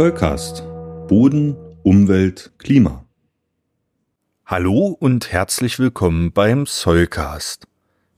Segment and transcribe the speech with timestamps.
[0.00, 0.62] Zollcast.
[1.08, 3.04] Boden, Umwelt, Klima.
[4.46, 7.66] Hallo und herzlich willkommen beim Zollcast.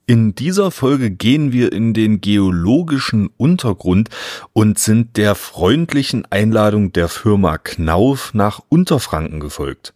[0.05, 4.07] In dieser Folge gehen wir in den geologischen Untergrund
[4.53, 9.93] und sind der freundlichen Einladung der Firma Knauf nach Unterfranken gefolgt.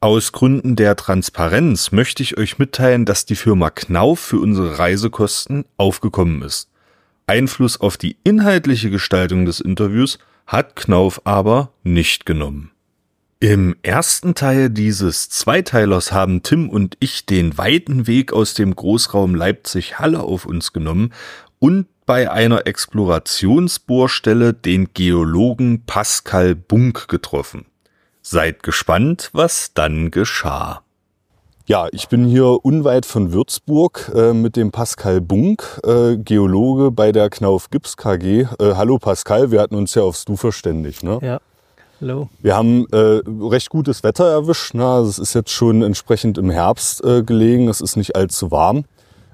[0.00, 5.66] Aus Gründen der Transparenz möchte ich euch mitteilen, dass die Firma Knauf für unsere Reisekosten
[5.76, 6.70] aufgekommen ist.
[7.26, 10.18] Einfluss auf die inhaltliche Gestaltung des Interviews
[10.50, 12.72] hat Knauf aber nicht genommen.
[13.38, 19.36] Im ersten Teil dieses Zweiteilers haben Tim und ich den weiten Weg aus dem Großraum
[19.36, 21.14] Leipzig-Halle auf uns genommen
[21.60, 27.66] und bei einer Explorationsbohrstelle den Geologen Pascal Bunk getroffen.
[28.20, 30.82] Seid gespannt, was dann geschah.
[31.70, 37.12] Ja, ich bin hier unweit von Würzburg äh, mit dem Pascal Bunk, äh, Geologe bei
[37.12, 38.40] der Knauf Gips KG.
[38.40, 41.04] Äh, hallo Pascal, wir hatten uns ja aufs Du verständigt.
[41.04, 41.20] Ne?
[41.22, 41.40] Ja.
[42.00, 42.28] Hallo.
[42.40, 44.74] Wir haben äh, recht gutes Wetter erwischt.
[44.74, 44.84] Ne?
[44.84, 47.68] Also es ist jetzt schon entsprechend im Herbst äh, gelegen.
[47.68, 48.84] Es ist nicht allzu warm.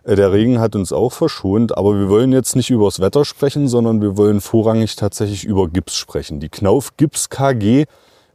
[0.04, 1.74] Äh, der Regen hat uns auch verschont.
[1.74, 5.68] Aber wir wollen jetzt nicht über das Wetter sprechen, sondern wir wollen vorrangig tatsächlich über
[5.68, 6.38] Gips sprechen.
[6.40, 7.86] Die Knauf Gips KG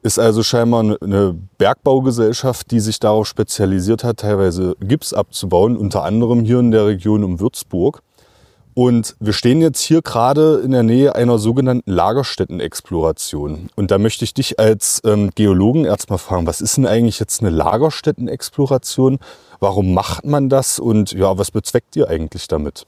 [0.04, 6.44] ist also scheinbar eine Bergbaugesellschaft, die sich darauf spezialisiert hat, teilweise Gips abzubauen, unter anderem
[6.44, 8.02] hier in der Region um Würzburg.
[8.74, 13.70] Und wir stehen jetzt hier gerade in der Nähe einer sogenannten Lagerstättenexploration.
[13.76, 17.42] Und da möchte ich dich als ähm, Geologen erstmal fragen, was ist denn eigentlich jetzt
[17.42, 19.20] eine Lagerstättenexploration?
[19.60, 20.80] Warum macht man das?
[20.80, 22.86] Und ja, was bezweckt ihr eigentlich damit?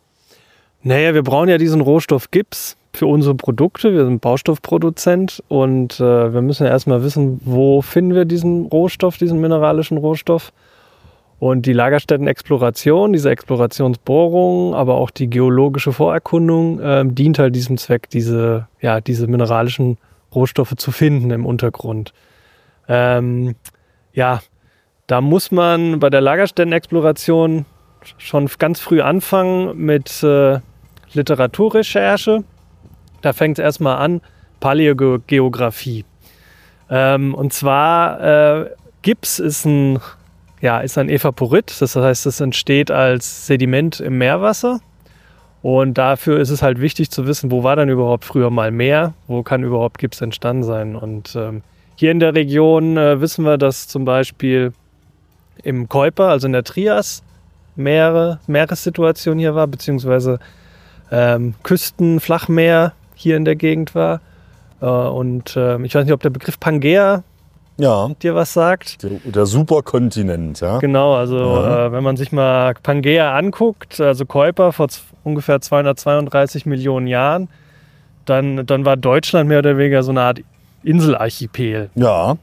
[0.84, 3.94] Naja, wir brauchen ja diesen Rohstoff Gips für unsere Produkte.
[3.94, 9.18] Wir sind Baustoffproduzent und äh, wir müssen ja erstmal wissen, wo finden wir diesen Rohstoff,
[9.18, 10.54] diesen mineralischen Rohstoff.
[11.40, 18.10] Und die Lagerstättenexploration, diese Explorationsbohrung, aber auch die geologische Vorerkundung äh, dient halt diesem Zweck,
[18.10, 19.98] diese, ja, diese mineralischen
[20.34, 22.14] Rohstoffe zu finden im Untergrund.
[22.88, 23.56] Ähm,
[24.14, 24.40] ja,
[25.08, 27.66] da muss man bei der Lagerstättenexploration
[28.18, 30.60] schon ganz früh anfangen mit äh,
[31.14, 32.44] Literaturrecherche.
[33.24, 34.22] Da fängt es erstmal an,
[34.60, 36.06] Paläogeografie.
[36.92, 38.70] Ähm, und zwar, äh,
[39.02, 40.00] Gips ist ein
[40.64, 41.76] ja, ist ein Evaporit.
[41.82, 44.80] Das heißt, es entsteht als Sediment im Meerwasser.
[45.62, 49.14] Und dafür ist es halt wichtig zu wissen, wo war dann überhaupt früher mal Meer,
[49.28, 50.96] wo kann überhaupt Gips entstanden sein.
[50.96, 51.64] Und ähm,
[51.96, 54.72] hier in der Region äh, wissen wir, dass zum Beispiel
[55.64, 57.24] im Kuiper, also in der Trias,
[57.76, 60.40] Meere, Meeressituation hier war, beziehungsweise
[61.12, 64.22] ähm, Küsten, Flachmeer hier in der Gegend war.
[64.82, 67.24] Äh, und äh, ich weiß nicht, ob der Begriff Pangea
[67.78, 68.10] ja.
[68.22, 69.04] dir was sagt.
[69.04, 70.80] Der, der Superkontinent, ja.
[70.80, 71.88] Genau, also ja.
[71.88, 74.88] äh, wenn man sich mal Pangea anguckt, also Kuiper vor
[75.24, 77.50] ungefähr 232 Millionen Jahren,
[78.26, 80.42] dann, dann war Deutschland mehr oder weniger so eine Art
[80.84, 81.90] Inselarchipel.
[81.96, 82.38] Ja.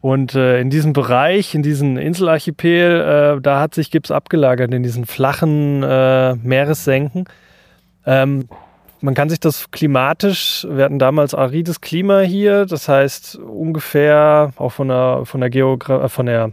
[0.00, 4.82] Und äh, in diesem Bereich, in diesem Inselarchipel, äh, da hat sich Gips abgelagert, in
[4.82, 7.24] diesen flachen äh, Meeressenken.
[8.04, 8.48] Ähm,
[9.02, 14.72] man kann sich das klimatisch, wir hatten damals arides Klima hier, das heißt ungefähr auch
[14.72, 16.52] von der, von der Geogra äh, von der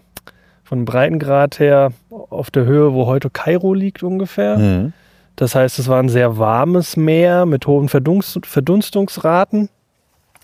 [0.64, 4.60] von Breitengrad her auf der Höhe, wo heute Kairo liegt ungefähr.
[4.60, 4.94] Mhm.
[5.36, 9.70] Das heißt, es war ein sehr warmes Meer mit hohen Verdunst Verdunstungsraten.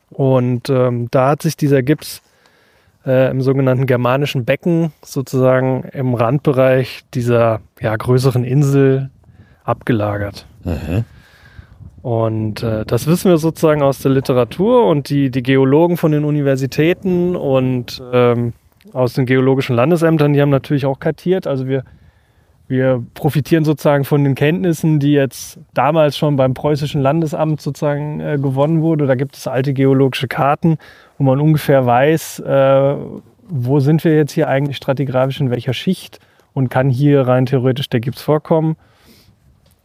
[0.10, 2.24] Und ähm, da hat sich dieser Gips
[3.06, 9.12] äh, im sogenannten germanischen Becken sozusagen im Randbereich dieser ja, größeren Insel
[9.64, 10.48] abgelagert.
[10.64, 11.06] Mhm.
[12.06, 16.24] Und äh, das wissen wir sozusagen aus der Literatur und die, die Geologen von den
[16.24, 18.54] Universitäten und ähm,
[18.94, 21.48] aus den geologischen Landesämtern, die haben natürlich auch kartiert.
[21.48, 21.84] Also wir,
[22.68, 28.38] wir profitieren sozusagen von den Kenntnissen, die jetzt damals schon beim preußischen Landesamt sozusagen äh,
[28.40, 29.08] gewonnen wurde.
[29.08, 30.78] Da gibt es alte geologische Karten,
[31.18, 32.96] wo man ungefähr weiß, äh,
[33.50, 36.20] wo sind wir jetzt hier eigentlich stratigraphisch in welcher Schicht
[36.54, 38.76] und kann hier rein theoretisch der Gips vorkommen.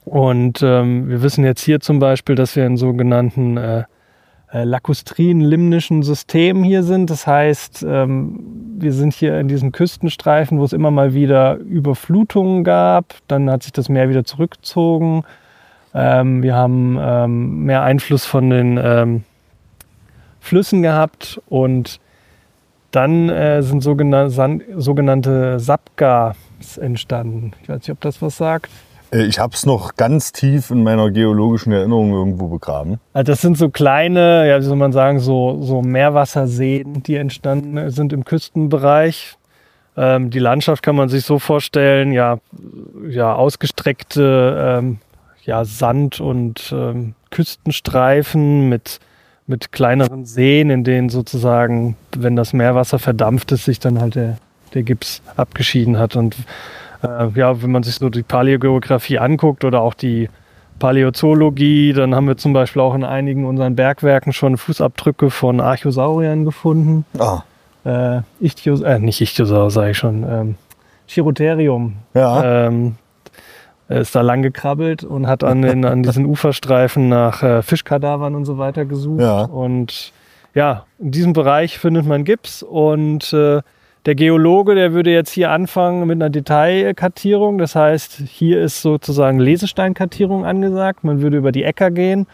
[0.04, 3.84] Und ähm, wir wissen jetzt hier zum Beispiel, dass wir in sogenannten äh,
[4.52, 7.10] äh, lakustrien-limnischen System hier sind.
[7.10, 8.40] Das heißt, ähm,
[8.78, 13.14] wir sind hier in diesem Küstenstreifen, wo es immer mal wieder Überflutungen gab.
[13.28, 15.22] Dann hat sich das Meer wieder zurückgezogen.
[15.94, 19.24] Ähm, wir haben ähm, mehr Einfluss von den
[20.40, 22.00] Flüssen gehabt und
[22.90, 26.36] dann äh, sind sogenannte Sapgas
[26.80, 27.52] entstanden.
[27.62, 28.70] Ich weiß nicht, ob das was sagt.
[29.12, 33.00] Äh, ich habe es noch ganz tief in meiner geologischen Erinnerung irgendwo begraben.
[33.12, 37.90] Also das sind so kleine, ja, wie soll man sagen, so, so Meerwasserseen, die entstanden
[37.90, 39.36] sind im Küstenbereich.
[39.96, 42.38] Ähm, die Landschaft kann man sich so vorstellen, ja,
[43.08, 44.98] ja ausgestreckte ähm,
[45.44, 49.00] ja, Sand- und ähm, Küstenstreifen mit,
[49.46, 54.38] mit kleineren Seen, in denen sozusagen, wenn das Meerwasser verdampft ist, sich dann halt der,
[54.74, 56.14] der Gips abgeschieden hat.
[56.14, 56.36] Und
[57.02, 60.28] äh, ja, wenn man sich so die Paläogeografie anguckt oder auch die
[60.78, 66.44] Paläozoologie, dann haben wir zum Beispiel auch in einigen unseren Bergwerken schon Fußabdrücke von Archosauriern
[66.44, 67.04] gefunden.
[67.18, 67.42] Ah,
[67.84, 70.24] Äh, Ichthyos, äh, nicht Ichthyosaur, sage ich schon.
[70.28, 70.54] Ähm,
[71.06, 72.66] Chirotherium ja.
[72.66, 72.96] ähm,
[73.88, 78.44] ist da lang gekrabbelt und hat an, den, an diesen Uferstreifen nach äh, Fischkadavern und
[78.44, 79.20] so weiter gesucht.
[79.20, 79.42] Ja.
[79.42, 80.12] Und
[80.54, 83.62] ja, in diesem Bereich findet man Gips und äh,
[84.06, 87.58] der Geologe, der würde jetzt hier anfangen mit einer Detailkartierung.
[87.58, 91.04] Das heißt, hier ist sozusagen Lesesteinkartierung angesagt.
[91.04, 92.26] Man würde über die Äcker gehen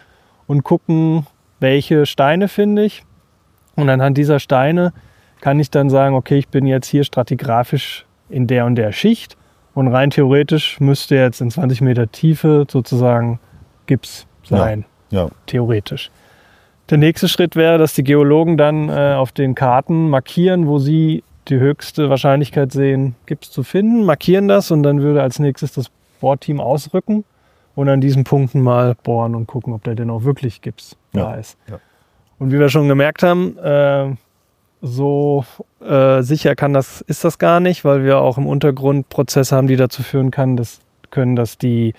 [0.47, 1.27] und gucken,
[1.59, 3.03] welche Steine finde ich.
[3.75, 4.93] Und anhand dieser Steine
[5.41, 9.37] kann ich dann sagen, okay, ich bin jetzt hier stratigraphisch in der und der Schicht.
[9.75, 13.41] Und rein theoretisch müsste jetzt in 20 Meter Tiefe sozusagen
[13.87, 14.85] Gips sein.
[15.11, 15.29] ja.
[15.47, 16.11] Theoretisch.
[16.89, 21.25] Der nächste Schritt wäre, dass die Geologen dann äh, auf den Karten markieren, wo sie
[21.49, 25.87] die höchste Wahrscheinlichkeit sehen, Gips zu finden, markieren das und dann würde als nächstes das
[26.21, 27.25] Bohrteam ausrücken
[27.75, 31.25] und an diesen Punkten mal bohren und gucken, ob da denn auch wirklich Gips Ja,
[31.25, 31.57] da ist.
[31.69, 31.79] ja.
[32.39, 34.15] Und wie wir schon gemerkt haben, äh,
[34.83, 35.45] so
[35.81, 39.69] äh, sicher kann das, ist das gar nicht, weil wir auch im Untergrund Prozesse haben,
[39.69, 41.95] die dazu führen kann, dass, können, dass die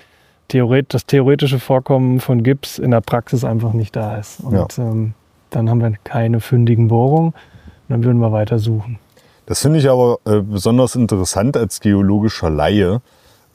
[0.48, 4.40] Theoret das theoretische Vorkommen von Gips in der Praxis einfach nicht da ist.
[4.40, 5.14] Und ähm,
[5.50, 9.00] dann haben wir keine fündigen Bohrungen und dann würden wir weiter suchen.
[9.48, 13.02] Das finde ich aber äh, besonders interessant als geologischer Laie,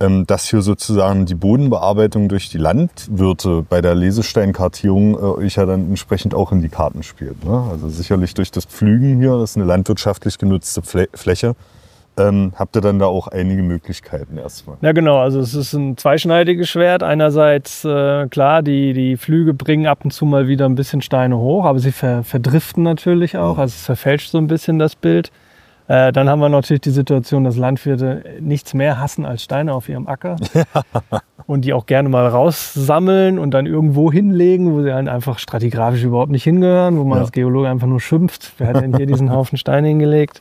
[0.01, 5.67] ähm, dass hier sozusagen die Bodenbearbeitung durch die Landwirte bei der Lesesteinkartierung äh, euch ja
[5.67, 7.45] dann entsprechend auch in die Karten spielt.
[7.45, 7.65] Ne?
[7.71, 11.55] Also sicherlich durch das Pflügen hier, das ist eine landwirtschaftlich genutzte Flä Fläche,
[12.17, 14.79] ähm, habt ihr dann da auch einige Möglichkeiten erstmal.
[14.81, 15.19] Ja, genau.
[15.19, 17.03] Also es ist ein zweischneidiges Schwert.
[17.03, 21.37] Einerseits, äh, klar, die, die Flüge bringen ab und zu mal wieder ein bisschen Steine
[21.37, 23.59] hoch, aber sie ver, verdriften natürlich auch.
[23.59, 25.31] Also es verfälscht so ein bisschen das Bild.
[25.89, 29.89] Äh, dann haben wir natürlich die Situation, dass Landwirte nichts mehr hassen als Steine auf
[29.89, 30.37] ihrem Acker.
[31.47, 36.05] und die auch gerne mal raussammeln und dann irgendwo hinlegen, wo sie halt einfach stratigraphisch
[36.05, 37.23] überhaupt nicht hingehören, wo man Ja.
[37.23, 40.41] als Geologe einfach nur schimpft, wer hat denn hier diesen Haufen Steine hingelegt?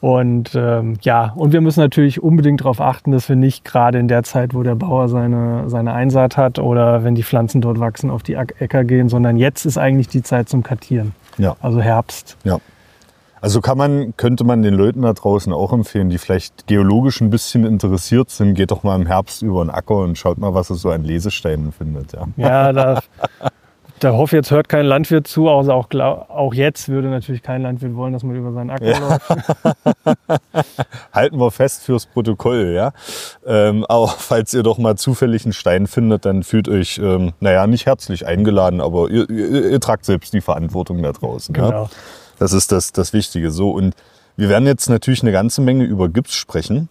[0.00, 4.08] Und ähm, ja, und wir müssen natürlich unbedingt darauf achten, dass wir nicht gerade in
[4.08, 8.10] der Zeit, wo der Bauer seine, seine Einsaat hat oder wenn die Pflanzen dort wachsen,
[8.10, 11.12] auf die Äcker gehen, sondern jetzt ist eigentlich die Zeit zum Kartieren.
[11.38, 11.56] Ja.
[11.62, 12.36] Also Herbst.
[12.44, 12.58] Ja.
[13.40, 17.30] Also kann man, könnte man den Leuten da draußen auch empfehlen, die vielleicht geologisch ein
[17.30, 20.70] bisschen interessiert sind, geht doch mal im Herbst über den Acker und schaut mal, was
[20.70, 22.12] er so an Lesesteinen findet.
[22.12, 22.26] Ja.
[22.36, 23.00] Ja, da,
[24.00, 27.62] da hoffe ich, jetzt hört kein Landwirt zu, also auch, auch jetzt würde natürlich kein
[27.62, 29.28] Landwirt wollen, dass man über seinen Acker läuft.
[31.12, 32.92] Halten wir fest fürs Protokoll, ja.
[33.46, 37.66] Ähm, aber falls ihr doch mal zufällig einen Stein findet, dann fühlt euch, ähm, naja,
[37.66, 41.54] nicht herzlich eingeladen, aber ihr, ihr, ihr tragt selbst die Verantwortung da draußen.
[41.54, 41.88] Ja.
[42.38, 43.50] Das ist das, das Wichtige.
[43.50, 43.94] So, und
[44.36, 46.88] wir werden jetzt natürlich eine ganze Menge über Gips sprechen.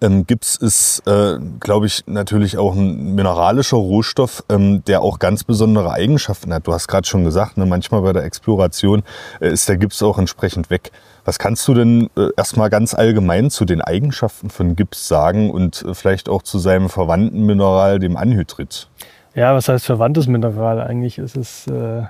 [0.00, 5.44] Ähm, Gips ist, äh, glaube ich, natürlich auch ein mineralischer Rohstoff, ähm, der auch ganz
[5.44, 6.66] besondere Eigenschaften hat.
[6.66, 9.02] Du hast gerade schon gesagt, ne, manchmal bei der Exploration
[9.40, 10.92] äh, ist der Gips auch entsprechend weg.
[11.24, 15.82] Was kannst du denn äh, erstmal ganz allgemein zu den Eigenschaften von Gips sagen und
[15.82, 18.88] äh, vielleicht auch zu seinem verwandten Mineral, dem Anhydrit?
[19.34, 20.80] Ja, was heißt verwandtes Mineral?
[20.80, 22.02] Eigentlich ist es äh,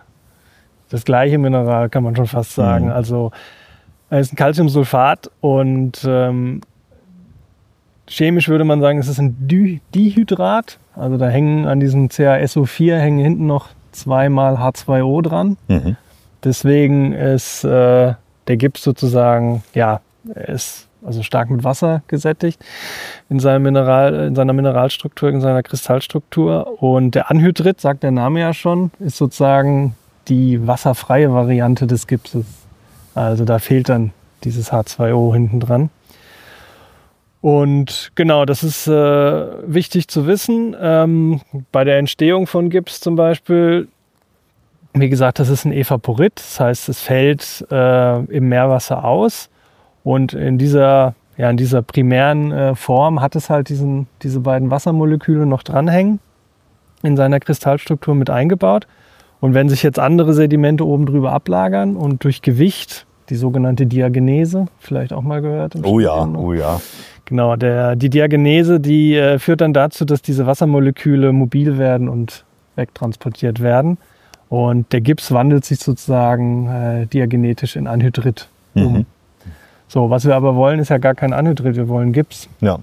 [0.90, 2.86] das gleiche Mineral, kann man schon fast sagen.
[2.86, 2.92] Mhm.
[2.92, 3.30] Also
[4.10, 6.60] es ist ein Calciumsulfat und ähm,
[8.08, 10.78] chemisch würde man sagen, es ist ein Di Dihydrat.
[10.96, 15.56] Also da hängen an diesem CaSO4 hängen hinten noch zweimal H2O dran.
[15.68, 15.96] Mhm.
[16.42, 18.14] Deswegen ist äh,
[18.48, 20.00] der Gips sozusagen, ja,
[20.34, 22.62] er ist also stark mit Wasser gesättigt
[23.28, 26.82] in, seinem Mineral, in seiner Mineralstruktur, in seiner Kristallstruktur.
[26.82, 29.94] Und der Anhydrit, sagt der Name ja schon, ist sozusagen
[30.30, 32.46] die wasserfreie Variante des Gipses.
[33.14, 34.12] Also da fehlt dann
[34.44, 35.90] dieses H2O hinten dran.
[37.40, 40.76] Und genau, das ist äh, wichtig zu wissen.
[40.80, 41.40] Ähm,
[41.72, 43.88] bei der Entstehung von Gips zum Beispiel,
[44.92, 49.48] wie gesagt, das ist ein Evaporit, das heißt, es fällt äh, im Meerwasser aus.
[50.04, 54.70] Und in dieser, ja, in dieser primären äh, Form hat es halt diesen, diese beiden
[54.70, 56.20] Wassermoleküle noch dranhängen,
[57.02, 58.86] in seiner Kristallstruktur mit eingebaut.
[59.40, 64.66] Und wenn sich jetzt andere Sedimente oben drüber ablagern und durch Gewicht, die sogenannte Diagenese,
[64.78, 65.76] vielleicht auch mal gehört.
[65.76, 66.40] im Oh ja, Studium noch.
[66.40, 66.80] oh ja.
[67.24, 72.44] Genau, der, die Diagenese, die äh, führt dann dazu, dass diese Wassermoleküle mobil werden und
[72.74, 73.98] wegtransportiert werden.
[74.48, 78.92] Und der Gips wandelt sich sozusagen äh, diagenetisch in Anhydrit um.
[78.92, 79.06] Mhm.
[79.86, 82.48] So, was wir aber wollen, ist ja gar kein Anhydrit, wir wollen Gips.
[82.60, 82.80] Ja.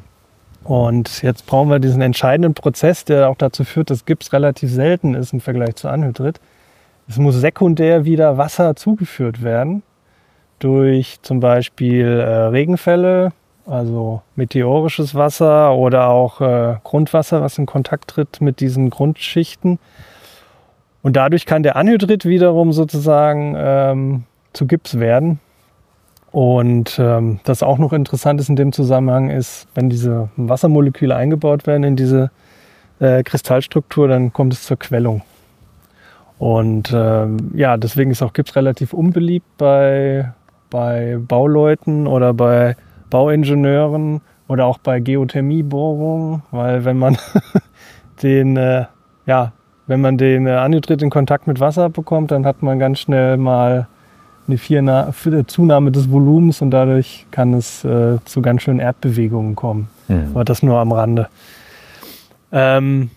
[0.64, 5.14] Und jetzt brauchen wir diesen entscheidenden Prozess, der auch dazu führt, dass Gips relativ selten
[5.14, 6.40] ist im Vergleich zu Anhydrit.
[7.08, 9.84] es muss sekundär wieder Wasser zugeführt werden
[10.60, 13.32] durch zum Beispiel äh, Regenfälle,
[13.66, 19.80] also meteorisches Wasser oder auch äh, Grundwasser, was in Kontakt tritt mit diesen Grundschichten.
[21.04, 24.24] Und dadurch kann der Anhydrit wiederum sozusagen ähm,
[24.54, 25.40] zu Gips werden.
[26.32, 31.66] Und ähm, das auch noch interessant ist in dem Zusammenhang ist, wenn diese Wassermoleküle eingebaut
[31.66, 32.32] werden in diese
[33.00, 35.22] äh, Kristallstruktur, dann kommt es zur Quellung.
[36.38, 40.34] Und ähm, ja, deswegen ist auch Gips relativ unbeliebt bei,
[40.70, 42.76] bei Bauleuten oder bei
[43.10, 47.18] Bauingenieuren oder auch bei Geothermiebohrungen, weil wenn man
[48.24, 48.86] den, äh,
[49.26, 49.54] ja,
[49.88, 53.38] wenn man den äh, Anhydrit in Kontakt mit Wasser bekommt, dann hat man ganz schnell
[53.38, 53.88] mal
[54.48, 55.14] eine Vierna
[55.48, 59.90] Zunahme des Volumens und dadurch kann es äh, zu ganz schönen Erdbewegungen kommen.
[60.08, 60.30] Mhm.
[60.34, 61.28] Aber das nur am Rande.
[62.52, 63.10] Ähm,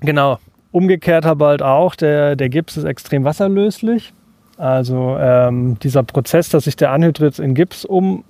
[0.00, 0.38] genau.
[0.72, 4.12] Umgekehrt aber halt auch, der, der Gips ist extrem wasserlöslich.
[4.56, 8.24] Also ähm, dieser Prozess, dass sich der Anhydrit in Gips um,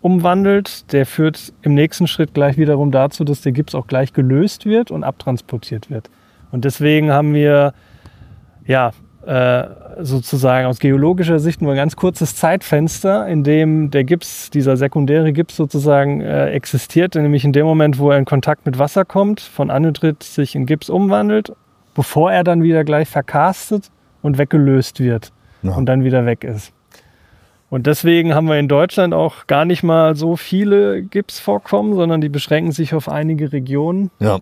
[0.00, 4.64] umwandelt, der führt im nächsten Schritt gleich wiederum dazu, dass der Gips auch gleich gelöst
[4.64, 6.08] wird und abtransportiert wird.
[6.52, 7.74] Und deswegen haben wir
[8.66, 8.92] ja
[9.26, 9.64] äh,
[10.00, 15.32] sozusagen aus geologischer Sicht nur ein ganz kurzes Zeitfenster, in dem der Gips, dieser sekundäre
[15.32, 19.40] Gips sozusagen äh, existiert, nämlich in dem Moment, wo er in Kontakt mit Wasser kommt,
[19.40, 21.52] von Anhydrit sich in Gips umwandelt,
[21.94, 23.90] bevor er dann wieder gleich verkastet
[24.22, 25.72] und weggelöst wird ja.
[25.72, 26.72] und dann wieder weg ist.
[27.70, 32.28] Und deswegen haben wir in Deutschland auch gar nicht mal so viele Gipsvorkommen, sondern die
[32.28, 34.40] beschränken sich auf einige Regionen ja.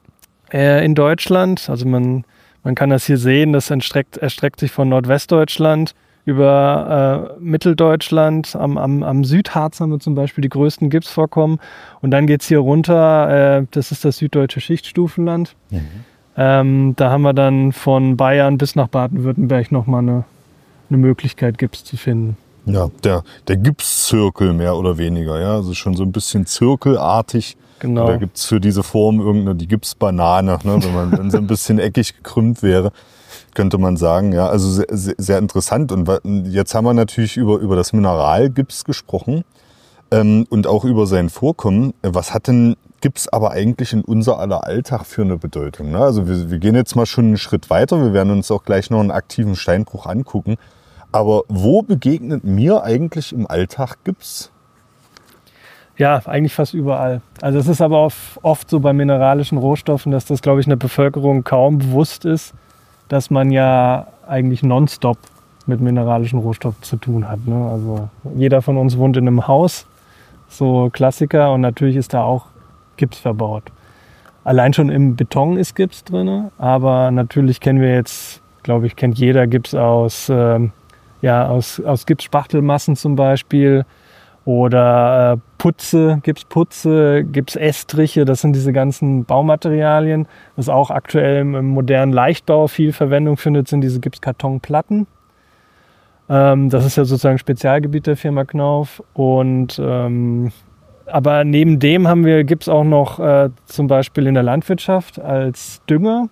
[0.52, 1.68] äh, in Deutschland.
[1.70, 2.24] Also man
[2.62, 8.54] man kann das hier sehen, das erstreckt, erstreckt sich von Nordwestdeutschland über äh, Mitteldeutschland.
[8.54, 11.58] Am, am, am Südharz haben wir zum Beispiel die größten Gipsvorkommen.
[12.02, 15.56] Und dann geht es hier runter, äh, das ist das süddeutsche Schichtstufenland.
[15.70, 15.80] Mhm.
[16.36, 20.24] Ähm, da haben wir dann von Bayern bis nach Baden-Württemberg nochmal eine,
[20.88, 22.36] eine Möglichkeit, Gips zu finden.
[22.66, 25.54] Ja, der, der Gipszirkel mehr oder weniger, ja.
[25.54, 27.56] Also schon so ein bisschen zirkelartig.
[27.80, 28.06] Genau.
[28.06, 30.78] Da gibt es für diese Form irgendeine, die Gipsbanane, ne?
[30.82, 32.92] wenn man wenn sie ein bisschen eckig gekrümmt wäre,
[33.54, 34.32] könnte man sagen.
[34.32, 35.90] Ja, also sehr, sehr, interessant.
[35.90, 36.08] Und
[36.46, 39.44] jetzt haben wir natürlich über, über das Mineral Gips gesprochen
[40.10, 41.94] ähm, und auch über sein Vorkommen.
[42.02, 45.90] Was hat denn Gips aber eigentlich in unser aller Alltag für eine Bedeutung?
[45.90, 45.98] Ne?
[45.98, 48.02] Also wir, wir gehen jetzt mal schon einen Schritt weiter.
[48.02, 50.56] Wir werden uns auch gleich noch einen aktiven Steinbruch angucken.
[51.12, 54.49] Aber wo begegnet mir eigentlich im Alltag Gips?
[56.00, 57.20] Ja, eigentlich fast überall.
[57.42, 58.08] Also es ist aber
[58.40, 62.54] oft so bei mineralischen Rohstoffen, dass das, glaube ich, in der Bevölkerung kaum bewusst ist,
[63.08, 65.18] dass man ja eigentlich nonstop
[65.66, 67.46] mit mineralischen Rohstoffen zu tun hat.
[67.46, 67.68] Ne?
[67.70, 69.84] Also jeder von uns wohnt in einem Haus,
[70.48, 72.46] so Klassiker, und natürlich ist da auch
[72.96, 73.64] Gips verbaut.
[74.42, 79.18] Allein schon im Beton ist Gips drin, aber natürlich kennen wir jetzt, glaube ich, kennt
[79.18, 80.60] jeder Gips aus, äh,
[81.20, 83.84] ja, aus, aus Gipsspachtelmassen zum Beispiel
[84.44, 90.26] oder äh, Putze, Gipsputze, Gipsestriche, das sind diese ganzen Baumaterialien.
[90.56, 95.06] Was auch aktuell im, modernen Leichtbau viel Verwendung findet, sind diese Gipskartonplatten.
[96.30, 99.02] Ähm, das ist ja sozusagen Spezialgebiet der Firma Knauf.
[99.12, 100.52] Und ähm,
[101.06, 105.82] aber neben dem haben wir Gips auch noch äh, zum Beispiel in der Landwirtschaft als
[105.88, 106.28] Dünger,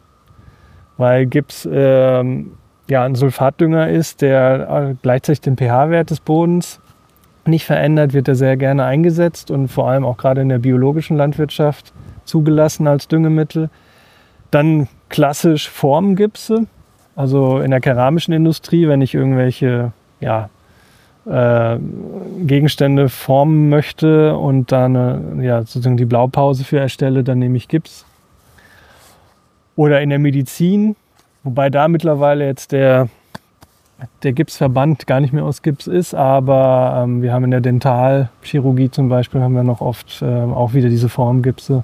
[0.96, 2.52] weil Gips ähm,
[2.88, 6.80] ja ein Sulfatdünger ist, der äh, gleichzeitig den pH-Wert des Bodens
[7.48, 11.16] nicht verändert, wird er sehr gerne eingesetzt und vor allem auch gerade in der biologischen
[11.16, 11.92] Landwirtschaft
[12.24, 13.70] zugelassen als Düngemittel.
[14.50, 16.66] Dann klassisch Formgipse,
[17.16, 20.48] also in der keramischen Industrie, wenn ich irgendwelche ja,
[21.26, 21.78] äh,
[22.46, 27.68] Gegenstände formen möchte und da eine, ja, sozusagen die Blaupause für erstelle, dann nehme ich
[27.68, 28.04] Gips.
[29.76, 30.96] Oder in der Medizin,
[31.42, 33.08] wobei da mittlerweile jetzt der
[34.22, 38.90] der Gipsverband gar nicht mehr aus Gips ist, aber ähm, wir haben in der Dentalchirurgie
[38.90, 41.82] zum Beispiel haben wir noch oft ähm, auch wieder diese Formgipse.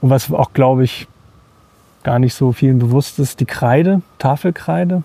[0.00, 1.08] Und was auch, glaube ich,
[2.02, 5.02] gar nicht so vielen bewusst ist, die Kreide, Tafelkreide,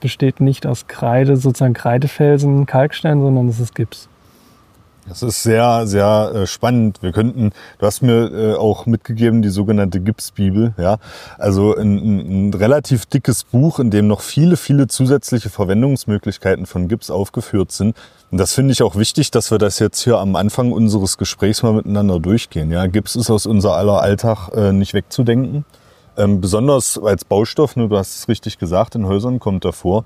[0.00, 4.08] besteht nicht aus Kreide, sozusagen Kreidefelsen, Kalkstein, sondern es ist Gips.
[5.08, 7.02] Das ist sehr, sehr äh, spannend.
[7.02, 10.98] Wir könnten, du hast mir äh, auch mitgegeben, die sogenannte Gipsbibel, ja.
[11.38, 17.10] Also ein, ein, relativ dickes Buch, in dem noch viele, viele zusätzliche Verwendungsmöglichkeiten von Gips
[17.10, 17.96] aufgeführt sind.
[18.30, 21.64] Und das finde ich auch wichtig, dass wir das jetzt hier am Anfang unseres Gesprächs
[21.64, 22.70] mal miteinander durchgehen.
[22.70, 25.64] Ja, Gips ist aus unser aller Alltag äh, nicht wegzudenken.
[26.16, 30.04] Ähm, besonders als Baustoff, ne, du hast es richtig gesagt, in Häusern kommt er vor.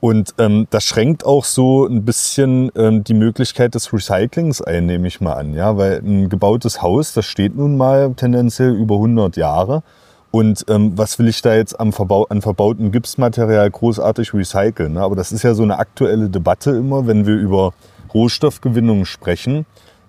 [0.00, 5.08] Und ähm, das schränkt auch so ein bisschen ähm, die Möglichkeit des Recyclings ein, nehme
[5.08, 5.54] ich mal an.
[5.54, 5.76] Ja?
[5.76, 9.82] Weil ein gebautes Haus, das steht nun mal tendenziell über 100 Jahre.
[10.30, 14.92] Und ähm, was will ich da jetzt am Verbau an verbautem Gipsmaterial großartig recyceln?
[14.92, 15.00] Ne?
[15.00, 17.72] Aber das ist ja so eine aktuelle Debatte immer, wenn wir über
[18.14, 19.66] Rohstoffgewinnung sprechen,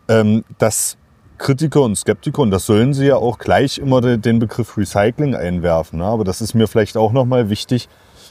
[0.08, 0.98] ähm, dass
[1.40, 6.00] Kritiker und Skeptiker, und das sollen sie ja auch gleich immer den Begriff Recycling einwerfen.
[6.00, 6.06] Ne?
[6.06, 7.88] Aber das ist mir vielleicht auch nochmal wichtig,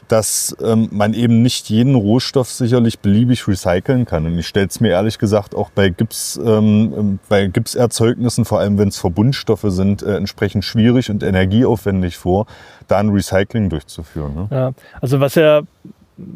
[0.08, 4.26] dass ähm, man eben nicht jeden Rohstoff sicherlich beliebig recyceln kann.
[4.26, 8.60] Und ich stelle es mir ehrlich gesagt auch bei Gips, ähm, ähm, bei Gipserzeugnissen, vor
[8.60, 12.46] allem wenn es Verbundstoffe sind, äh, entsprechend schwierig und energieaufwendig vor,
[12.88, 14.34] da ein Recycling durchzuführen.
[14.34, 14.48] Ne?
[14.50, 15.62] Ja, also was ja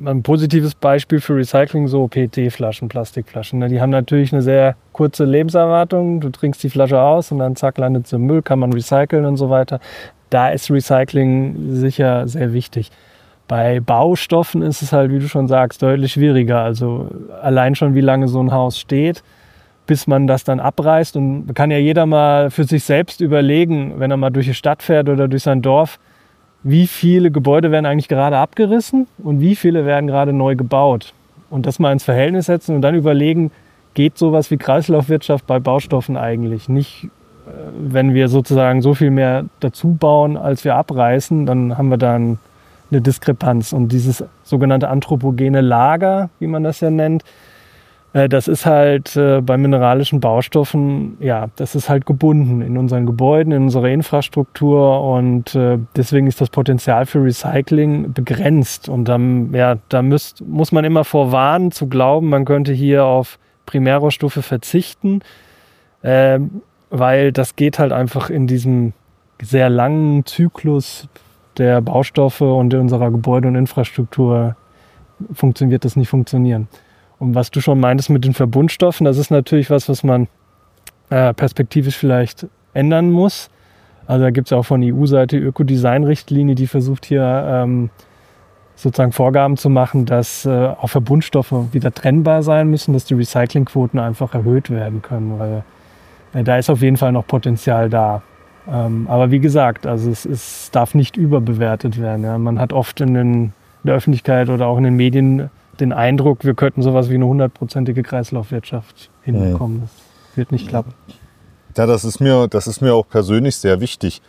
[0.05, 3.59] ein positives Beispiel für Recycling, so PET-Flaschen, Plastikflaschen.
[3.59, 3.69] Ne?
[3.69, 6.21] Die haben natürlich eine sehr kurze Lebenserwartung.
[6.21, 9.25] Du trinkst die Flasche aus und dann zack, landet sie im Müll, kann man recyceln
[9.25, 9.81] und so weiter.
[10.31, 12.91] Da ist Recycling sicher sehr wichtig.
[13.53, 16.63] Bei Baustoffen ist es halt, wie du schon sagst, deutlich schwieriger.
[16.63, 17.11] Also
[17.43, 19.23] allein schon, wie lange so ein Haus steht,
[19.87, 21.19] bis man das dann abreißt.
[21.19, 24.83] Und kann ja jeder mal für sich selbst überlegen, wenn er mal durch die Stadt
[24.83, 25.99] fährt oder durch sein Dorf,
[26.63, 31.13] wie viele Gebäude werden eigentlich gerade abgerissen und wie viele werden gerade neu gebaut.
[31.51, 33.51] Und das mal ins Verhältnis setzen und dann überlegen,
[33.93, 36.71] geht sowas wie Kreislaufwirtschaft bei Baustoffen eigentlich?
[36.71, 41.91] Nicht, äh, wenn wir sozusagen so viel mehr dazu bauen, als wir abreißen, dann haben
[41.91, 42.39] wir dann
[42.93, 43.73] eine Diskrepanz.
[43.73, 47.25] Und dieses sogenannte anthropogene Lager, wie man das ja nennt,
[48.13, 53.07] äh, das ist halt äh, bei mineralischen Baustoffen, ja, das ist halt gebunden in unseren
[53.07, 58.89] Gebäuden, in unserer Infrastruktur und äh, deswegen ist das Potenzial für Recycling begrenzt.
[58.89, 63.39] Und dann, ja, da müsst, muss man immer vorwarnen zu glauben, man könnte hier auf
[63.67, 65.21] Primärrohstoffe verzichten,
[66.03, 66.39] äh,
[66.91, 68.93] weil das geht halt einfach in diesem
[69.41, 71.09] sehr langen Zyklus
[71.63, 74.57] der Baustoffe und unserer Gebäude und Infrastruktur
[75.33, 76.67] funktioniert das nicht funktionieren.
[77.21, 80.27] Und was du schon meintest mit den Verbundstoffen, das ist natürlich was, was man
[81.09, 83.49] äh, perspektivisch vielleicht ändern muss.
[84.09, 87.91] Also da gibt es auch von EU-Seite Ökodesign-Richtlinie, die versucht hier ähm,
[88.75, 94.01] sozusagen Vorgaben zu machen, dass äh, auch Verbundstoffe wieder trennbar sein müssen, dass die Recyclingquoten
[94.01, 95.63] einfach erhöht werden können, weil
[96.35, 98.23] äh, da ist auf jeden Fall noch Potenzial da.
[98.71, 102.25] Ähm, aber wie gesagt, also es, es darf nicht überbewertet werden.
[102.25, 102.39] Ja.
[102.39, 103.53] Man hat oft in, den, in,
[103.85, 108.03] der Öffentlichkeit oder auch in den Medien den Eindruck, wir könnten sowas wie eine hundertprozentige
[108.03, 109.79] Kreislaufwirtschaft hinbekommen.
[109.79, 109.83] Ja.
[110.29, 110.93] Das wird nicht klappen.
[111.77, 114.21] Ja, das ist mir, das ist mir auch persönlich sehr wichtig.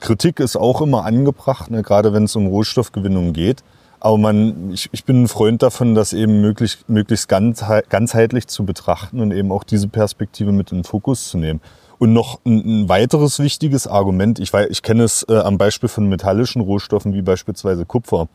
[0.00, 3.62] Kritik ist auch immer angebracht, ne, gerade wenn es um Rohstoffgewinnung geht.
[4.00, 9.20] Aber man, ich, ich bin ein Freund davon, das eben möglichst, möglichst ganzheitlich zu betrachten
[9.20, 11.60] und eben auch diese Perspektive mit in den Fokus zu nehmen.
[12.02, 15.88] Und noch ein, ein weiteres wichtiges Argument, ich, weiß, ich kenne es äh, am Beispiel
[15.88, 18.26] von metallischen Rohstoffen wie beispielsweise Kupfer.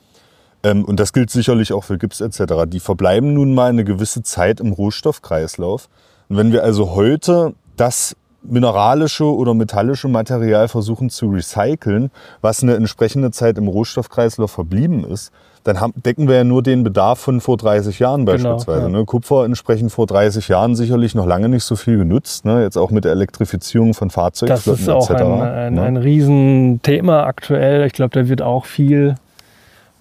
[0.64, 2.64] Ähm, und das gilt sicherlich auch für Gips etc.
[2.66, 5.90] Die verbleiben nun mal eine gewisse Zeit im Rohstoffkreislauf.
[6.30, 12.76] Und wenn wir also heute das mineralische oder metallische Material versuchen zu recyceln, was eine
[12.76, 15.32] entsprechende Zeit im Rohstoffkreislauf verblieben ist,
[15.64, 18.86] dann haben, decken wir ja nur den Bedarf von vor 30 Jahren genau, beispielsweise.
[18.86, 19.00] Genau, ja.
[19.00, 19.06] ne?
[19.06, 22.46] Kupfer entsprechend vor 30 Jahren sicherlich noch lange nicht so viel genutzt.
[22.46, 22.62] Ne?
[22.62, 24.88] Jetzt auch mit der Elektrifizierung von Fahrzeugflotten etc.
[24.88, 25.82] Das ist auch ein, ein, ne?
[25.82, 27.86] ein Riesenthema aktuell.
[27.86, 29.16] Ich glaube, da wird auch viel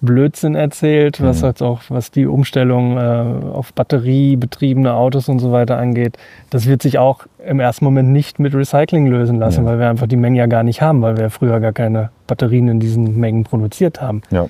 [0.01, 1.47] Blödsinn erzählt, was mhm.
[1.47, 6.17] jetzt auch, was die Umstellung äh, auf batteriebetriebene Autos und so weiter angeht.
[6.49, 9.71] Das wird sich auch im ersten Moment nicht mit Recycling lösen lassen, ja.
[9.71, 12.67] weil wir einfach die Mengen ja gar nicht haben, weil wir früher gar keine Batterien
[12.67, 14.21] in diesen Mengen produziert haben.
[14.29, 14.47] Ja.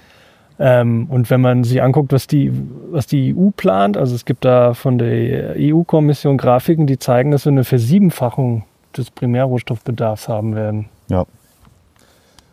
[0.60, 2.51] Ähm, und wenn man sich anguckt, was die,
[2.91, 7.45] was die EU plant, also es gibt da von der EU-Kommission Grafiken, die zeigen, dass
[7.45, 8.63] wir eine Versiebenfachung
[8.97, 10.88] des Primärrohstoffbedarfs haben werden.
[11.10, 11.25] Ja.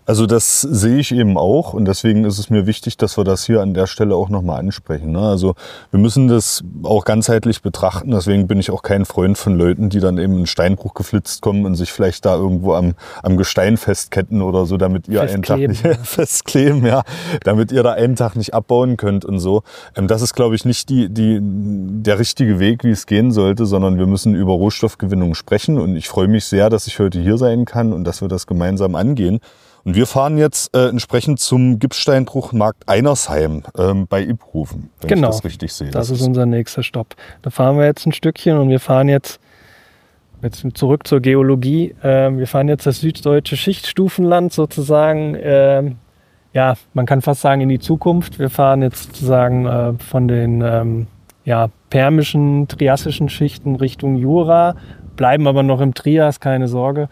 [0.06, 3.44] Also das sehe ich eben auch und deswegen ist es mir wichtig, dass wir das
[3.46, 5.12] hier an der Stelle auch nochmal ansprechen.
[5.12, 5.20] Ne?
[5.20, 5.54] Also
[5.90, 8.10] wir müssen das auch ganzheitlich betrachten.
[8.10, 11.64] Deswegen bin ich auch kein Freund von Leuten, die dann eben in Steinbruch geflitzt kommen
[11.64, 15.58] und sich vielleicht da irgendwo am, am Gestein festketten oder so, damit ihr einen Tag
[15.58, 17.02] nicht festkleben, ja,
[17.42, 19.62] damit ihr da einen Tag nicht abbauen könnt und so.
[19.96, 23.64] Ähm, das ist, glaube ich, nicht die, die, der richtige Weg, wie es gehen sollte,
[23.64, 27.38] sondern wir müssen über Rohstoffgewinnung sprechen und ich freue mich sehr, dass ich heute hier
[27.38, 29.40] sein kann und dass wir das gemeinsam angehen.
[29.84, 35.28] Und wir fahren jetzt äh, entsprechend zum Gipssteinbruchmarkt Einersheim ähm, bei Iprufen, wenn genau.
[35.28, 35.90] ich das richtig sehe.
[35.90, 37.14] Das, das ist unser nächster Stopp.
[37.42, 39.40] Da fahren wir jetzt ein Stückchen und wir fahren jetzt,
[40.42, 41.94] jetzt zurück zur Geologie.
[42.02, 45.34] Äh, wir fahren jetzt das süddeutsche Schichtstufenland sozusagen.
[45.34, 45.92] Äh,
[46.54, 48.38] ja, man kann fast sagen in die Zukunft.
[48.38, 51.06] Wir fahren jetzt sozusagen äh, von den ähm,
[51.44, 54.76] ja, permischen, triassischen Schichten Richtung Jura,
[55.14, 57.10] bleiben aber noch im Trias, keine Sorge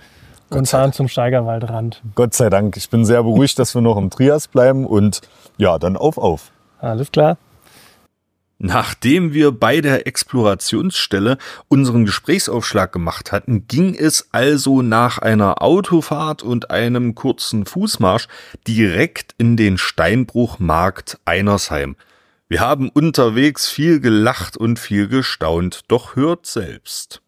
[0.54, 2.02] und fahren zum Steigerwaldrand.
[2.14, 2.76] Gott sei Dank.
[2.76, 5.20] Ich bin sehr beruhigt, dass wir noch im Trias bleiben und
[5.56, 6.50] ja, dann auf, auf.
[6.80, 7.36] Alles klar.
[8.64, 11.36] Nachdem wir bei der Explorationsstelle
[11.66, 18.28] unseren Gesprächsaufschlag gemacht hatten, ging es also nach einer Autofahrt und einem kurzen Fußmarsch
[18.68, 21.96] direkt in den Steinbruchmarkt Einersheim.
[22.48, 27.20] Wir haben unterwegs viel gelacht und viel gestaunt, doch hört selbst.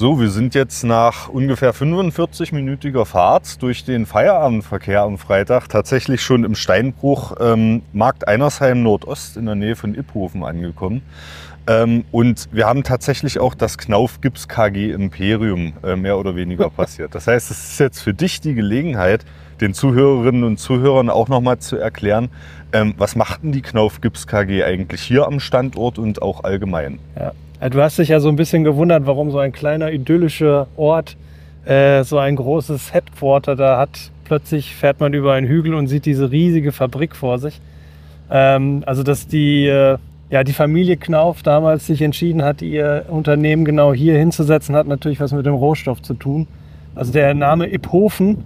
[0.00, 6.44] So, wir sind jetzt nach ungefähr 45-minütiger Fahrt durch den Feierabendverkehr am Freitag tatsächlich schon
[6.44, 11.02] im Steinbruch ähm, Markt Einersheim Nordost in der Nähe von Iphofen angekommen.
[11.66, 16.70] Ähm, und wir haben tatsächlich auch das Knauf Gips KG Imperium äh, mehr oder weniger
[16.76, 17.16] passiert.
[17.16, 19.24] Das heißt, es ist jetzt für dich die Gelegenheit,
[19.60, 22.28] den Zuhörerinnen und Zuhörern auch nochmal zu erklären,
[22.72, 27.00] ähm, was machten die Knauf Gips KG eigentlich hier am Standort und auch allgemein?
[27.18, 27.32] Ja.
[27.60, 31.16] Du hast dich ja so ein bisschen gewundert, warum so ein kleiner idyllischer Ort
[31.64, 34.12] äh, so ein großes Headquarter da hat.
[34.24, 37.60] Plötzlich fährt man über einen Hügel und sieht diese riesige Fabrik vor sich.
[38.30, 39.98] Ähm, also dass die, äh,
[40.30, 45.18] ja, die Familie Knauf damals sich entschieden hat, ihr Unternehmen genau hier hinzusetzen, hat natürlich
[45.18, 46.46] was mit dem Rohstoff zu tun.
[46.94, 48.44] Also der Name Iphofen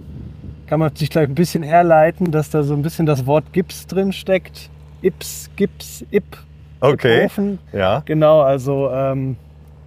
[0.65, 3.85] kann man sich gleich ein bisschen herleiten, dass da so ein bisschen das Wort Gips
[3.85, 4.71] drin steckt.
[5.03, 6.37] Ips, Gips, Ip,
[6.83, 7.19] Okay.
[7.19, 7.59] Iphofen.
[7.71, 8.03] Ja.
[8.05, 9.37] Genau, also ähm,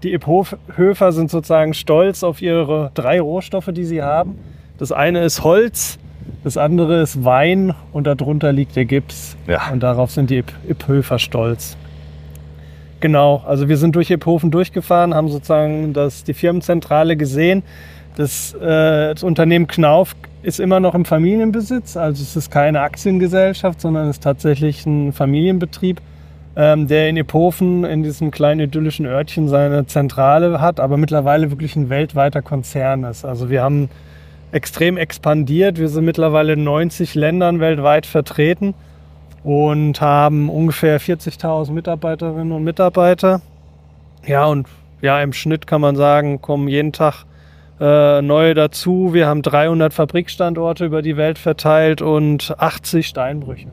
[0.02, 4.38] die Iphöfer sind sozusagen stolz auf ihre drei Rohstoffe, die sie haben.
[4.78, 5.98] Das eine ist Holz,
[6.42, 9.36] das andere ist Wein und darunter liegt der Gips.
[9.46, 9.70] Ja.
[9.70, 11.76] Und darauf sind die Iphöfer stolz.
[13.00, 17.62] Genau, also wir sind durch Iphofen durchgefahren, haben sozusagen das, die Firmenzentrale gesehen.
[18.16, 23.82] Das, äh, das Unternehmen Knauf ist immer noch im Familienbesitz, also es ist keine Aktiengesellschaft,
[23.82, 26.00] sondern es ist tatsächlich ein Familienbetrieb
[26.56, 31.76] ähm, der in Iphofen in diesem kleinen idyllischen Örtchen seine Zentrale hat, aber mittlerweile wirklich
[31.76, 33.24] ein weltweiter Konzern ist.
[33.24, 33.90] Also wir haben
[34.52, 35.78] extrem expandiert.
[35.78, 38.74] Wir sind mittlerweile in 90 Ländern weltweit vertreten
[39.44, 43.42] und haben ungefähr 40.000 Mitarbeiterinnen und Mitarbeiter.
[44.26, 44.66] Ja, und
[45.02, 47.26] ja, im Schnitt kann man sagen, kommen jeden Tag
[47.78, 49.12] äh, neue dazu.
[49.12, 53.68] Wir haben 300 Fabrikstandorte über die Welt verteilt und 80 Steinbrüche.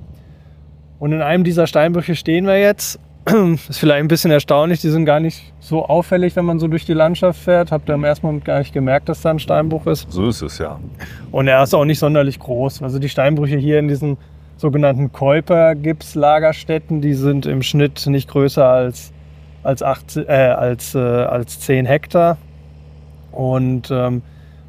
[1.04, 2.98] Und in einem dieser Steinbrüche stehen wir jetzt.
[3.28, 6.86] Ist vielleicht ein bisschen erstaunlich, die sind gar nicht so auffällig, wenn man so durch
[6.86, 7.74] die Landschaft fährt.
[7.74, 10.10] Habt ihr im ersten Moment gar nicht gemerkt, dass da ein Steinbruch ist.
[10.10, 10.80] So ist es ja.
[11.30, 12.84] Und er ist auch nicht sonderlich groß.
[12.84, 14.16] Also die Steinbrüche hier in diesen
[14.56, 19.12] sogenannten Käuper-Gipslagerstätten, die sind im Schnitt nicht größer als,
[19.62, 22.38] als, 8, äh, als, äh, als 10 Hektar.
[23.34, 24.22] Und ähm,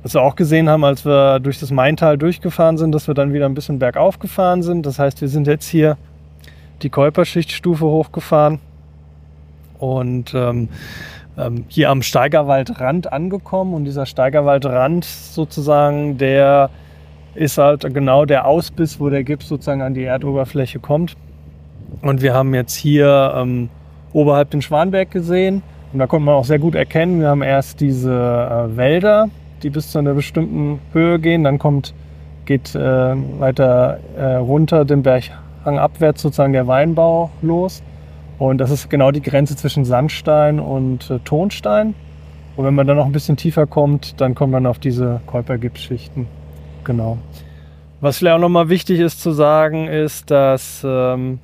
[0.02, 3.32] was wir auch gesehen haben, als wir durch das Maintal durchgefahren sind, dass wir dann
[3.32, 4.84] wieder ein bisschen bergauf gefahren sind.
[4.84, 5.96] Das heißt, wir sind jetzt hier
[6.82, 8.60] die Käuperschichtstufe hochgefahren
[9.78, 10.68] und ähm,
[11.36, 13.74] ähm, hier am Steigerwaldrand angekommen.
[13.74, 16.70] Und dieser Steigerwaldrand sozusagen, der
[17.34, 21.16] ist halt genau der Ausbiss, wo der Gips sozusagen an die Erdoberfläche kommt.
[22.02, 23.68] Und wir haben jetzt hier ähm,
[24.12, 25.62] oberhalb den Schwanberg gesehen.
[25.92, 29.28] Und da konnte man auch sehr gut erkennen, wir haben erst diese äh, Wälder,
[29.62, 31.44] die bis zu einer bestimmten Höhe gehen.
[31.44, 31.94] Dann kommt,
[32.46, 35.30] geht äh, weiter äh, runter den Berg
[35.66, 37.82] abwärts sozusagen der Weinbau los.
[38.38, 41.94] Und das ist genau die Grenze zwischen Sandstein und äh, Tonstein.
[42.56, 46.26] Und wenn man dann noch ein bisschen tiefer kommt, dann kommt man auf diese Käupergipsschichten.
[46.84, 47.18] Genau.
[48.00, 51.38] Was vielleicht auch nochmal wichtig ist zu sagen, ist, dass ähm,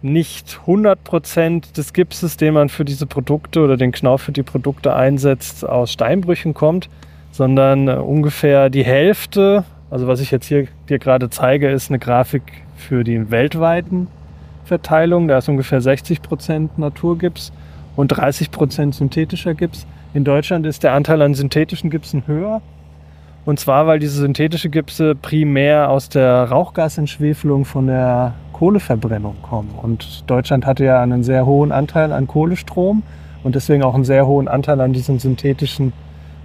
[0.00, 4.94] nicht 100% des Gipses, den man für diese Produkte oder den Knauf für die Produkte
[4.94, 6.88] einsetzt, aus Steinbrüchen kommt,
[7.30, 11.98] sondern äh, ungefähr die Hälfte, also was ich jetzt hier dir gerade zeige, ist eine
[11.98, 12.42] Grafik
[12.82, 14.08] für die weltweiten
[14.64, 15.28] Verteilung.
[15.28, 17.52] Da ist ungefähr 60 Prozent Naturgips
[17.96, 19.86] und 30 Prozent synthetischer Gips.
[20.14, 22.60] In Deutschland ist der Anteil an synthetischen Gipsen höher.
[23.44, 29.70] Und zwar, weil diese synthetische Gipse primär aus der Rauchgasentschwefelung von der Kohleverbrennung kommen.
[29.82, 33.02] Und Deutschland hatte ja einen sehr hohen Anteil an Kohlestrom
[33.42, 35.92] und deswegen auch einen sehr hohen Anteil an diesen synthetischen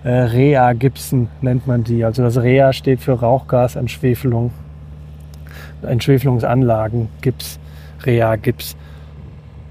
[0.04, 2.04] äh, Rea-Gipsen, nennt man die.
[2.04, 4.52] Also das Rea steht für Rauchgasentschwefelung.
[5.82, 7.60] Entschwefelungsanlagen, Gips,
[8.06, 8.76] Rea-Gips.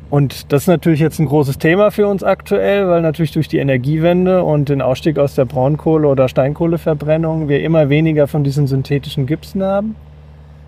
[0.08, 3.58] Und das ist natürlich jetzt ein großes Thema für uns aktuell, weil natürlich durch die
[3.58, 9.26] Energiewende und den Ausstieg aus der Braunkohle- oder Steinkohleverbrennung wir immer weniger von diesen synthetischen
[9.26, 9.96] Gipsen haben.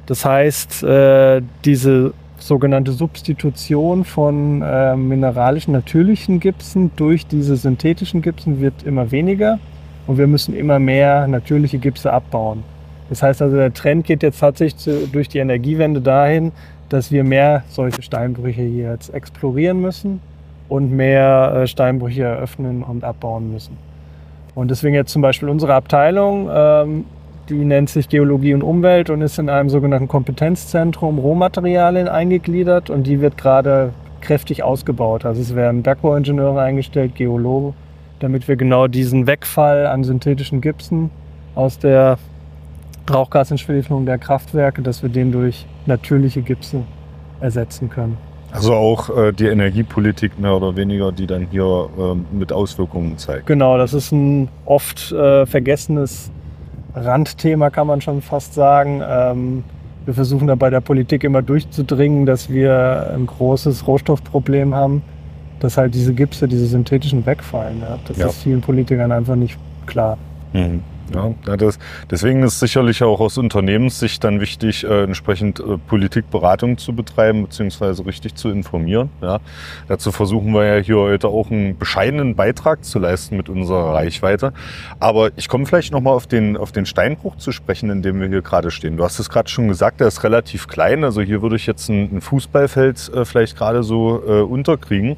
[0.06, 8.60] Das heißt, äh, diese sogenannte Substitution von äh, mineralischen, natürlichen Gipsen durch diese synthetischen Gipsen
[8.60, 9.58] wird immer weniger
[10.06, 12.64] und wir müssen immer mehr natürliche Gipse abbauen.
[13.08, 16.52] Das heißt also, der Trend geht jetzt tatsächlich durch die Energiewende dahin,
[16.88, 20.20] dass wir mehr solche Steinbrüche hier jetzt explorieren müssen
[20.68, 23.76] und mehr äh, Steinbrüche eröffnen und abbauen müssen.
[24.54, 27.04] Und deswegen jetzt zum Beispiel unsere Abteilung, ähm,
[27.48, 33.06] die nennt sich Geologie und Umwelt und ist in einem sogenannten Kompetenzzentrum Rohmaterialien eingegliedert und
[33.06, 35.24] die wird gerade kräftig ausgebaut.
[35.24, 37.74] Also es werden Bergbauingenieure eingestellt, Geologen,
[38.20, 41.10] damit wir genau diesen Wegfall an synthetischen Gipsen
[41.54, 42.18] aus der
[43.12, 46.82] Rauchgasentschwefelung der Kraftwerke, dass wir den durch natürliche Gipse
[47.40, 48.16] ersetzen können.
[48.50, 53.46] Also auch äh, die Energiepolitik mehr oder weniger, die dann hier äh, mit Auswirkungen zeigt.
[53.46, 56.30] Genau, das ist ein oft äh, vergessenes
[56.94, 59.02] Randthema, kann man schon fast sagen.
[59.06, 59.64] Ähm,
[60.06, 65.02] wir versuchen da bei der Politik immer durchzudringen, dass wir ein großes Rohstoffproblem haben,
[65.60, 67.80] dass halt diese Gipse, diese synthetischen wegfallen.
[67.80, 67.98] Ja?
[68.08, 68.26] Das ja.
[68.28, 70.16] ist vielen Politikern einfach nicht klar.
[70.54, 70.82] Mhm.
[71.14, 71.78] Ja, das,
[72.10, 78.04] deswegen ist sicherlich auch aus Unternehmenssicht dann wichtig, äh, entsprechend äh, Politikberatung zu betreiben beziehungsweise
[78.06, 79.10] richtig zu informieren.
[79.20, 79.40] Ja.
[79.88, 84.52] Dazu versuchen wir ja hier heute auch einen bescheidenen Beitrag zu leisten mit unserer Reichweite.
[85.00, 88.28] Aber ich komme vielleicht nochmal auf den, auf den Steinbruch zu sprechen, in dem wir
[88.28, 88.96] hier gerade stehen.
[88.96, 91.04] Du hast es gerade schon gesagt, der ist relativ klein.
[91.04, 95.16] Also hier würde ich jetzt ein, ein Fußballfeld äh, vielleicht gerade so äh, unterkriegen.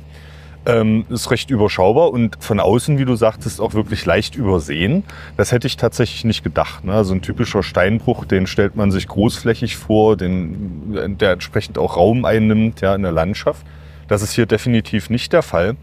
[0.67, 5.05] Ähm, ist recht überschaubar und von außen, wie du sagtest, auch wirklich leicht übersehen.
[5.39, 6.85] Das hätte ich tatsächlich nicht gedacht.
[6.85, 6.93] Ne?
[6.93, 12.27] Also ein typischer Steinbruch, den stellt man sich großflächig vor, den, der entsprechend auch Raum
[12.27, 13.65] einnimmt ja, in der Landschaft.
[14.09, 15.77] Das ist hier definitiv nicht der Fall.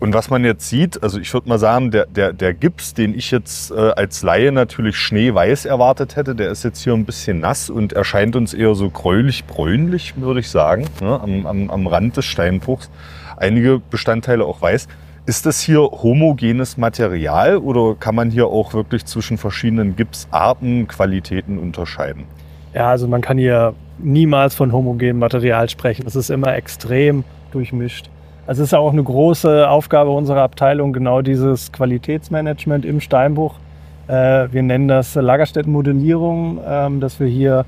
[0.00, 3.16] Und was man jetzt sieht, also ich würde mal sagen, der, der, der Gips, den
[3.16, 7.40] ich jetzt äh, als Laie natürlich schneeweiß erwartet hätte, der ist jetzt hier ein bisschen
[7.40, 12.16] nass und erscheint uns eher so gräulich-bräunlich, würde ich sagen, ne, am, am, am Rand
[12.16, 12.90] des Steinbruchs
[13.36, 14.88] einige Bestandteile auch weiß.
[15.26, 21.58] Ist das hier homogenes Material oder kann man hier auch wirklich zwischen verschiedenen Gipsarten, Qualitäten
[21.58, 22.24] unterscheiden?
[22.74, 26.04] Ja, also man kann hier niemals von homogenem Material sprechen.
[26.06, 28.10] Es ist immer extrem durchmischt.
[28.46, 33.54] Es ist auch eine große Aufgabe unserer Abteilung, genau dieses Qualitätsmanagement im Steinbruch.
[34.06, 37.64] Äh, wir nennen das Lagerstättenmodellierung, ähm, dass wir hier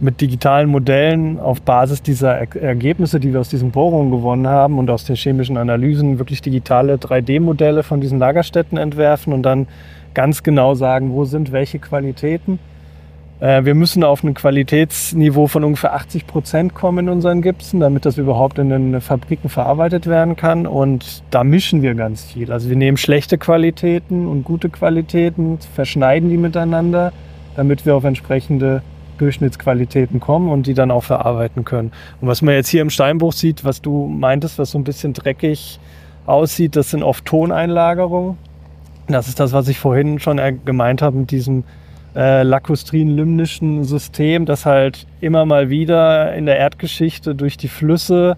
[0.00, 4.78] mit digitalen Modellen auf Basis dieser er Ergebnisse, die wir aus diesen Bohrungen gewonnen haben
[4.78, 9.68] und aus den chemischen Analysen, wirklich digitale 3D-Modelle von diesen Lagerstätten entwerfen und dann
[10.14, 12.58] ganz genau sagen, wo sind welche Qualitäten.
[13.40, 18.04] Äh, wir müssen auf ein Qualitätsniveau von ungefähr 80 Prozent kommen in unseren Gipsen, damit
[18.04, 20.66] das überhaupt in den Fabriken verarbeitet werden kann.
[20.66, 22.52] Und da mischen wir ganz viel.
[22.52, 27.12] Also wir nehmen schlechte Qualitäten und gute Qualitäten, verschneiden die miteinander,
[27.56, 28.82] damit wir auf entsprechende
[29.18, 31.92] Durchschnittsqualitäten kommen und die dann auch verarbeiten können.
[32.20, 35.12] Und was man jetzt hier im Steinbruch sieht, was du meintest, was so ein bisschen
[35.12, 35.78] dreckig
[36.26, 38.38] aussieht, das sind oft Toneinlagerungen.
[39.08, 41.64] Das ist das, was ich vorhin schon gemeint habe mit diesem
[42.16, 48.36] äh, lakustrin-lymnischen System, dass halt immer mal wieder in der Erdgeschichte durch die Flüsse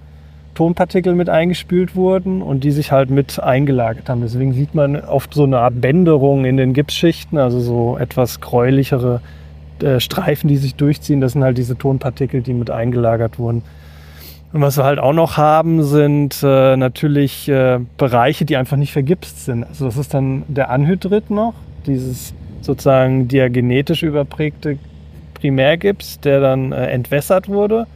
[0.55, 4.23] Tonpartikel mit eingespült wurden und die sich halt mit eingelagert haben.
[4.23, 9.21] Deswegen sieht man oft so eine Art Bänderung in den Gipsschichten, also so etwas gräulichere
[9.83, 11.21] äh, Streifen, die sich durchziehen.
[11.21, 13.63] Das sind halt diese Tonpartikel, die mit eingelagert wurden.
[14.53, 18.93] Und was wir halt auch noch haben, sind äh, natürlich äh, Bereiche, die einfach nicht
[18.93, 19.65] vergipst sind.
[19.65, 21.55] Also das ist dann der Anhydrit noch,
[21.87, 24.79] dieses sozusagen diagenetisch überprägte
[25.35, 27.87] Primärgips, der dann äh, entwässert wurde.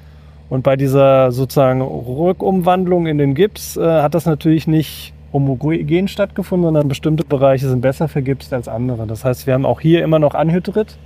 [0.49, 6.66] Und bei dieser sozusagen Rückumwandlung in den Gips äh, hat das natürlich nicht homogen stattgefunden,
[6.66, 9.07] sondern bestimmte Bereiche sind besser vergipst als andere.
[9.07, 10.99] Das heißt, wir haben auch hier immer noch Anhydrit,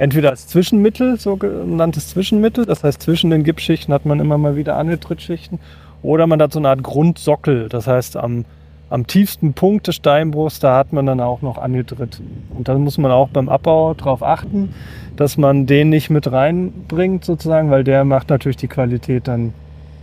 [0.00, 4.76] entweder als Zwischenmittel, sogenanntes Zwischenmittel, das heißt zwischen den Gipsschichten hat man immer mal wieder
[4.76, 5.60] Anhydritschichten,
[6.02, 8.46] oder man hat so eine Art Grundsockel, das heißt am,
[8.88, 12.22] am tiefsten Punkt des Steinbruchs, da hat man dann auch noch Anhydrit.
[12.56, 14.74] Und da muss man auch beim Abbau darauf achten,
[15.16, 19.52] dass man den nicht mit reinbringt sozusagen, weil der macht natürlich die Qualität, dann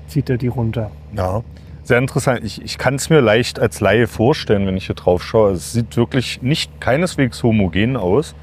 [0.08, 0.92] zieht er die runter.
[1.16, 1.42] Ja.
[1.84, 2.42] Sehr interessant.
[2.44, 5.54] Ich, ich kann es mir leicht als Laie vorstellen, wenn ich hier drauf schaue.
[5.54, 8.36] Es sieht wirklich nicht keineswegs homogen aus.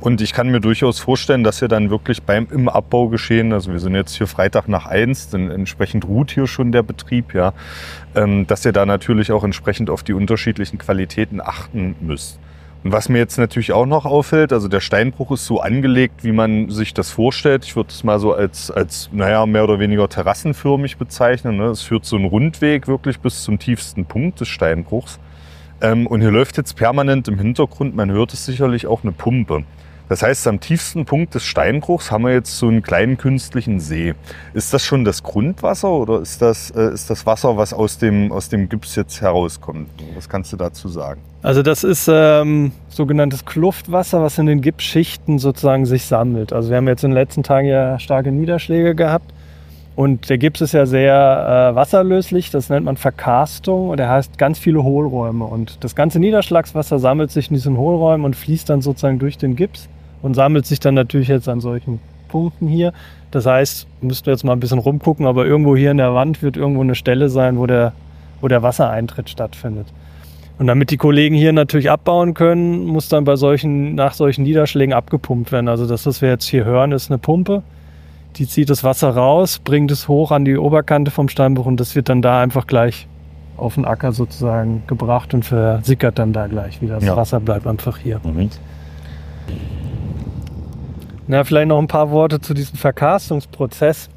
[0.00, 3.72] Und ich kann mir durchaus vorstellen, dass ihr dann wirklich beim im Abbau geschehen, also
[3.72, 7.52] wir sind jetzt hier Freitag nach eins, denn entsprechend ruht hier schon der Betrieb, ja,
[8.14, 12.38] ähm, dass ihr da natürlich auch entsprechend auf die unterschiedlichen Qualitäten achten müsst.
[12.84, 16.30] Und was mir jetzt natürlich auch noch auffällt, also der Steinbruch ist so angelegt, wie
[16.30, 17.64] man sich das vorstellt.
[17.64, 21.56] Ich würde es mal so als, als, naja, mehr oder weniger terrassenförmig bezeichnen.
[21.56, 21.64] Ne?
[21.64, 25.18] Es führt so einen Rundweg wirklich bis zum tiefsten Punkt des Steinbruchs.
[25.80, 29.64] Ähm, und hier läuft jetzt permanent im Hintergrund, man hört es sicherlich auch eine Pumpe.
[30.08, 34.14] Das heißt, am tiefsten Punkt des Steinbruchs haben wir jetzt so einen kleinen künstlichen See.
[34.54, 38.32] Ist das schon das Grundwasser oder ist das, äh, ist das Wasser, was aus dem,
[38.32, 39.90] aus dem Gips jetzt herauskommt?
[40.14, 41.20] Was kannst du dazu sagen?
[41.42, 46.52] Also das ist ähm, sogenanntes Kluftwasser, was in den Gipsschichten sozusagen sich sammelt.
[46.54, 49.32] Also wir haben jetzt in den letzten Tagen ja starke Niederschläge gehabt.
[49.94, 54.38] Und der Gips ist ja sehr äh, wasserlöslich, das nennt man Verkarstung und er heißt
[54.38, 55.44] ganz viele Hohlräume.
[55.44, 59.56] Und das ganze Niederschlagswasser sammelt sich in diesen Hohlräumen und fließt dann sozusagen durch den
[59.56, 59.88] Gips
[60.22, 62.92] und sammelt sich dann natürlich jetzt an solchen Kontaktpunkten hier.
[63.30, 66.42] Das heißt, müssten wir jetzt mal ein bisschen rumgucken, aber irgendwo hier in der Wand
[66.42, 67.92] wird irgendwo eine Stelle sein, wo der,
[68.40, 69.86] wo der Wassereintritt stattfindet.
[70.58, 74.92] Und damit die Kollegen hier natürlich abbauen können, muss dann bei solchen, nach solchen Niederschlägen
[74.92, 75.68] abgepumpt werden.
[75.68, 77.62] Also das, was wir jetzt hier hören, ist eine Pumpe.
[78.36, 81.94] Die zieht das Wasser raus, bringt es hoch an die Oberkante vom Steinbruch und das
[81.94, 83.06] wird dann da einfach gleich
[83.56, 86.96] auf den Acker sozusagen gebracht und versickert dann da gleich wieder.
[86.96, 87.16] Das Ja.
[87.16, 88.20] Wasser bleibt einfach hier.
[88.24, 88.50] Mhm.
[91.28, 94.08] Na, vielleicht noch ein paar Worte zu diesem Verkarstungsprozess.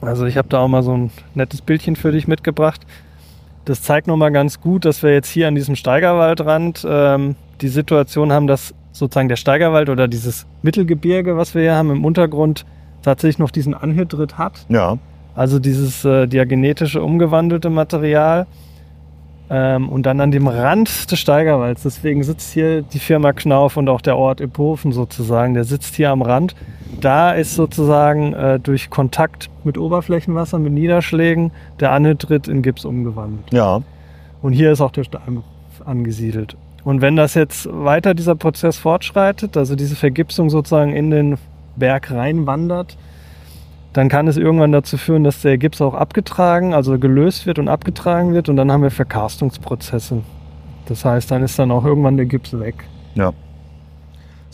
[0.00, 2.80] Also ich habe da auch mal so ein nettes Bildchen für dich mitgebracht.
[3.66, 8.32] Das zeigt nochmal ganz gut, dass wir jetzt hier an diesem Steigerwaldrand ähm, die Situation
[8.32, 12.64] haben, dass sozusagen der Steigerwald oder dieses Mittelgebirge, was wir hier haben im Untergrund,
[13.02, 14.64] tatsächlich noch diesen Anhydrit hat.
[14.68, 14.98] Ja,
[15.34, 18.46] Also dieses äh, diagenetische umgewandelte Material.
[19.50, 23.88] Ähm, und dann an dem Rand des Steigerwalds, deswegen sitzt hier die Firma Knauf und
[23.88, 26.54] auch der Ort Iphofen sozusagen, der sitzt hier am Rand.
[27.00, 33.52] Da ist sozusagen äh, durch Kontakt mit Oberflächenwasser, mit Niederschlägen, der Anhydrit in Gips umgewandelt.
[33.52, 33.82] ja,
[34.40, 35.44] Und hier ist auch der Steinbruch
[35.84, 36.56] angesiedelt.
[36.84, 41.38] Und wenn das jetzt weiter dieser Prozess fortschreitet, also diese Vergipsung sozusagen in den
[41.76, 42.96] Berg reinwandert,
[43.94, 47.68] dann kann es irgendwann dazu führen, dass der Gips auch abgetragen, also gelöst wird und
[47.68, 50.22] abgetragen wird und dann haben wir Verkarstungsprozesse.
[50.86, 52.84] Das heißt, dann ist dann auch irgendwann der Gips weg.
[53.14, 53.32] ja.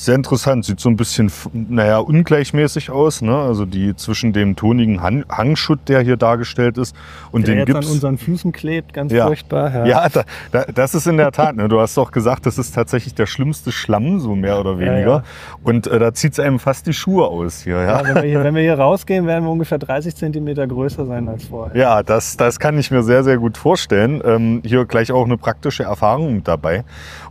[0.01, 3.37] Sehr interessant, sieht so ein bisschen, naja, ungleichmäßig aus, ne?
[3.37, 6.97] Also die zwischen dem tonigen Han Hangschutt, der hier dargestellt ist,
[7.33, 7.93] und der den jetzt an Gips.
[7.93, 9.27] unseren Füßen klebt, ganz Ja.
[9.27, 9.87] furchtbar.
[9.87, 11.55] Ja, da, da, das ist in der Tat.
[11.55, 11.69] Ne?
[11.69, 15.01] Du hast doch gesagt, das ist tatsächlich der schlimmste Schlamm, so mehr oder weniger.
[15.17, 15.23] ja.
[15.65, 17.77] Und äh, da zieht es einem fast die Schuhe aus hier.
[17.77, 21.05] Ja, Ja, wenn, wir hier, wenn wir hier rausgehen, werden wir ungefähr 30 Zentimeter größer
[21.05, 21.77] sein als vorher.
[21.79, 24.23] ja das, das kann ich mir sehr, sehr gut vorstellen.
[24.25, 26.85] Ähm, hier gleich auch eine praktische Erfahrung mit dabei.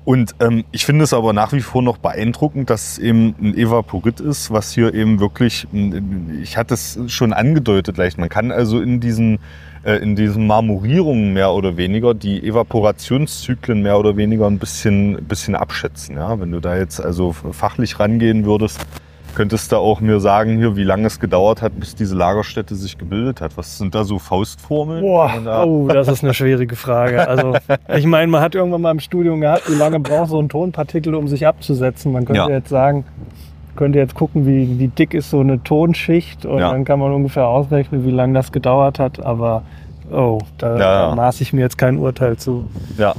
[0.05, 3.55] Und ähm, ich finde es aber nach wie vor noch beeindruckend, dass es eben ein
[3.55, 5.67] Evaporit ist, was hier eben wirklich,
[6.41, 9.39] ich hatte es schon angedeutet leicht, man kann also in diesen
[9.83, 15.55] äh, in diesen Marmorierungen mehr oder weniger die Evaporationszyklen mehr oder weniger ein bisschen, bisschen
[15.55, 16.17] abschätzen.
[16.17, 16.39] Ja?
[16.39, 18.79] Wenn du da jetzt also fachlich rangehen würdest,
[19.35, 22.97] könntest du auch mir sagen, hier, wie lange es gedauert hat, bis diese Lagerstätte sich
[22.97, 23.55] gebildet hat.
[23.57, 25.01] Was sind da so Faustformeln?
[25.01, 27.27] Boah, da- oh, das ist eine schwierige Frage.
[27.27, 27.53] Also,
[27.95, 31.15] ich meine, man hat irgendwann mal im Studium gehabt, wie lange braucht so ein Tonpartikel,
[31.15, 32.11] um sich abzusetzen.
[32.11, 32.49] Man könnte Ja.
[32.49, 33.05] jetzt sagen,
[33.75, 36.71] könnte jetzt gucken, wie, wie dick ist so eine Tonschicht und Ja.
[36.71, 39.23] dann kann man ungefähr ausrechnen, wie lange das gedauert hat.
[39.25, 39.63] Aber,
[40.11, 42.65] oh, da, Ja, da maße ich mir jetzt kein Urteil zu.
[42.97, 43.13] Ja.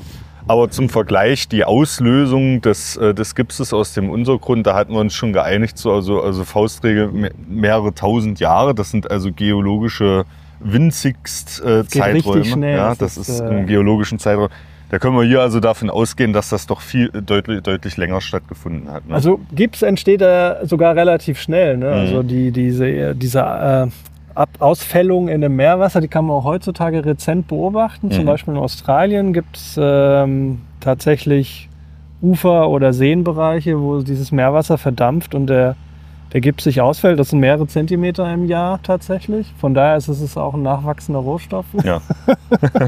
[0.50, 4.98] Aber zum Vergleich, die Auslösung des, äh, des Gipses aus dem Untergrund, da hatten wir
[4.98, 8.74] uns schon geeinigt, so, also, also Faustregel me- mehrere tausend Jahre.
[8.74, 10.24] Das sind also geologische
[10.58, 12.44] winzigst äh, Zeiträume.
[12.44, 12.76] schnell.
[12.76, 14.48] Ja, Das ist, ist äh, im geologischen Zeitraum.
[14.88, 18.90] Da können wir hier also davon ausgehen, dass das doch viel deutlich, deutlich länger stattgefunden
[18.90, 19.06] hat.
[19.06, 19.14] Ne?
[19.14, 21.76] Also Gips entsteht da sogar relativ schnell.
[21.76, 21.86] Ne?
[21.86, 21.92] Mhm.
[21.92, 23.86] Also die, diese, diese äh,
[24.40, 28.10] Ab Ausfällung in dem Meerwasser, die kann man auch heutzutage rezent beobachten.
[28.10, 28.26] Zum Mhm.
[28.26, 31.68] Beispiel in Australien gibt es ähm, tatsächlich
[32.22, 35.76] Ufer- oder Seenbereiche, wo dieses Meerwasser verdampft und der,
[36.32, 37.18] der Gips sich ausfällt.
[37.18, 39.52] Das sind mehrere Zentimeter im Jahr tatsächlich.
[39.58, 41.66] Von daher ist es auch ein nachwachsender Rohstoff.
[41.84, 42.00] Ja.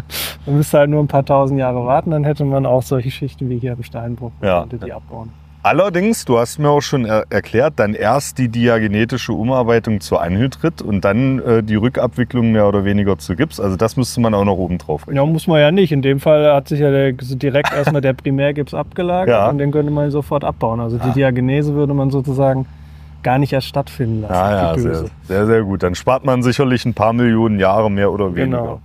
[0.47, 3.51] man müsste halt nur ein paar tausend Jahre warten, dann hätte man auch solche Schichten
[3.51, 4.33] wie hier im Steinbruch.
[4.41, 4.65] Ja.
[4.65, 5.29] die abbauen.
[5.65, 10.83] Allerdings, du hast mir auch schon er erklärt, dann erst die diagenetische Umarbeitung zur Anhydrit
[10.83, 13.61] und dann äh, die Rückabwicklung mehr oder weniger zu Gips.
[13.61, 15.25] Also das müsste man auch noch oben drauf rechnen.
[15.25, 15.93] Ja, muss man ja nicht.
[15.93, 19.49] In dem Fall hat sich ja der, direkt erstmal der Primärgips abgelagert Ja.
[19.51, 20.81] und den könnte man sofort abbauen.
[20.81, 22.67] Also die Diagenese würde man sozusagen
[23.23, 24.35] gar nicht erst stattfinden lassen.
[24.35, 25.85] Ja, ja, die sehr, sehr, sehr gut.
[25.85, 28.59] Dann spart man sicherlich ein paar Millionen Jahre mehr oder weniger.
[28.63, 28.81] Genau.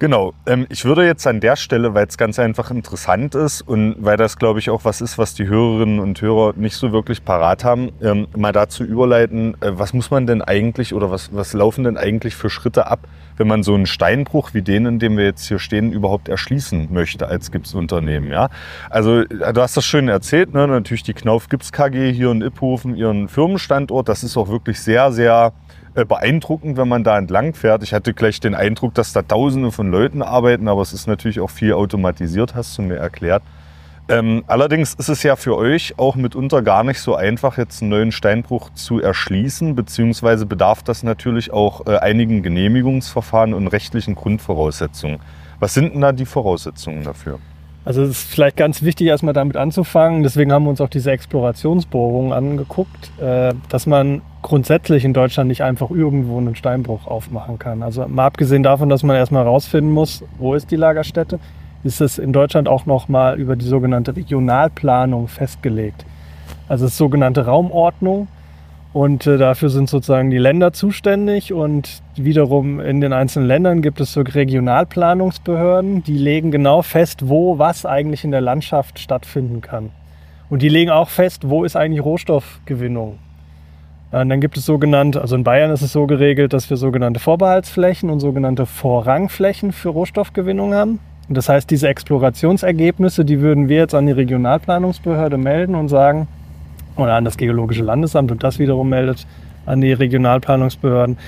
[0.00, 0.32] Genau.
[0.46, 4.16] Ähm, ich würde jetzt an der Stelle, weil es ganz einfach interessant ist und weil
[4.16, 7.64] das, glaube ich, auch was ist, was die Hörerinnen und Hörer nicht so wirklich parat
[7.64, 11.84] haben, ähm, mal dazu überleiten, äh, was muss man denn eigentlich oder was, was laufen
[11.84, 13.00] denn eigentlich für Schritte ab,
[13.36, 16.88] wenn man so einen Steinbruch wie den, in dem wir jetzt hier stehen, überhaupt erschließen
[16.90, 18.30] möchte als Gipsunternehmen.
[18.30, 18.48] Ja?
[18.88, 20.66] Also äh, du hast das schön erzählt, ne?
[20.66, 25.12] natürlich die Knauf Gips KG hier in Iphofen, ihren Firmenstandort, das ist auch wirklich sehr,
[25.12, 25.52] sehr
[25.94, 27.82] beeindruckend, wenn man da entlang fährt.
[27.82, 31.40] Ich hatte gleich den Eindruck, dass da Tausende von Leuten arbeiten, aber es ist natürlich
[31.40, 33.42] auch viel automatisiert, hast du mir erklärt.
[34.08, 37.90] Ähm, allerdings ist es ja für euch auch mitunter gar nicht so einfach, jetzt einen
[37.90, 45.20] neuen Steinbruch zu erschließen, beziehungsweise bedarf das natürlich auch äh, einigen Genehmigungsverfahren und rechtlichen Grundvoraussetzungen.
[45.60, 47.38] Was sind denn da die Voraussetzungen dafür?
[47.90, 50.22] Also es ist vielleicht ganz wichtig, erstmal damit anzufangen.
[50.22, 55.64] Deswegen haben wir uns auch diese Explorationsbohrungen angeguckt, äh, dass man grundsätzlich in Deutschland nicht
[55.64, 57.82] einfach irgendwo einen Steinbruch aufmachen kann.
[57.82, 61.40] Also mal abgesehen davon, dass man erstmal rausfinden muss, wo ist die Lagerstätte,
[61.82, 66.06] ist es in Deutschland auch nochmal über die sogenannte Regionalplanung festgelegt.
[66.68, 68.28] Also das ist sogenannte Raumordnung.
[68.92, 74.00] Und äh, dafür sind sozusagen die Länder zuständig und wiederum in den einzelnen Ländern gibt
[74.00, 79.90] es so Regionalplanungsbehörden, die legen genau fest, wo was eigentlich in der Landschaft stattfinden kann.
[80.48, 83.18] Und die legen auch fest, wo ist eigentlich Rohstoffgewinnung.
[84.10, 87.20] Und dann gibt es sogenannte, also in Bayern ist es so geregelt, dass wir sogenannte
[87.20, 90.98] Vorbehaltsflächen und sogenannte Vorrangflächen für Rohstoffgewinnung haben.
[91.28, 96.26] Und das heißt, diese Explorationsergebnisse, die würden wir jetzt an die Regionalplanungsbehörde melden und sagen,
[96.96, 99.26] oder an das Geologische Landesamt und das wiederum meldet
[99.66, 101.18] an die Regionalplanungsbehörden.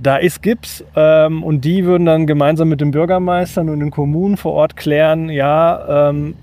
[0.00, 4.36] Da ist Gips ähm, und die würden dann gemeinsam mit den Bürgermeistern und den Kommunen
[4.36, 6.36] vor Ort klären, ja, ähm,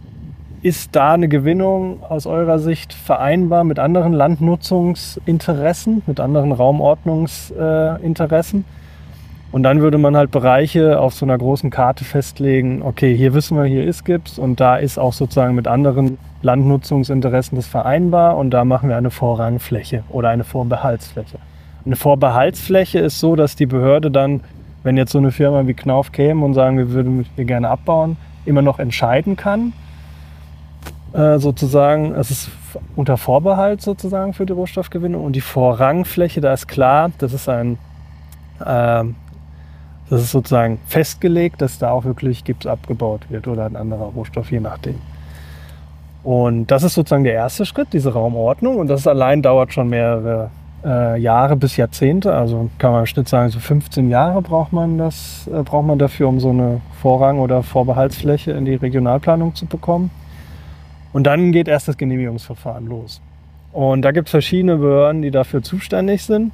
[0.61, 8.65] ist da eine Gewinnung aus eurer Sicht vereinbar mit anderen Landnutzungsinteressen, mit anderen Raumordnungsinteressen?
[9.51, 13.57] Und dann würde man halt Bereiche auf so einer großen Karte festlegen, okay, hier wissen
[13.57, 18.51] wir, hier ist Gips und da ist auch sozusagen mit anderen Landnutzungsinteressen das vereinbar und
[18.51, 21.39] da machen wir eine Vorrangfläche oder eine Vorbehaltsfläche.
[21.85, 24.41] Eine Vorbehaltsfläche ist so, dass die Behörde dann,
[24.83, 28.17] wenn jetzt so eine Firma wie Knauf käme und sagen, wir würden hier gerne abbauen,
[28.45, 29.73] immer noch entscheiden kann.
[31.13, 32.49] Äh, sozusagen, es ist
[32.95, 37.77] unter Vorbehalt sozusagen für die Rohstoffgewinnung und die Vorrangfläche, da ist klar, das ist ein
[38.59, 39.03] äh,
[40.09, 44.51] das ist sozusagen festgelegt, dass da auch wirklich Gips abgebaut wird oder ein anderer Rohstoff,
[44.51, 44.95] je nachdem.
[46.23, 48.77] Und das ist sozusagen der erste Schritt, diese Raumordnung.
[48.77, 50.49] Und das allein dauert schon mehrere
[50.83, 52.33] äh, Jahre bis Jahrzehnte.
[52.33, 55.99] Also kann man im Schnitt sagen, so 15 Jahre braucht man das, äh, braucht man
[55.99, 60.09] dafür, um so eine Vorrang- oder Vorbehaltsfläche in die Regionalplanung zu bekommen.
[61.13, 63.21] Und dann geht erst das Genehmigungsverfahren los.
[63.71, 66.51] Und da gibt es verschiedene Behörden, die dafür zuständig sind.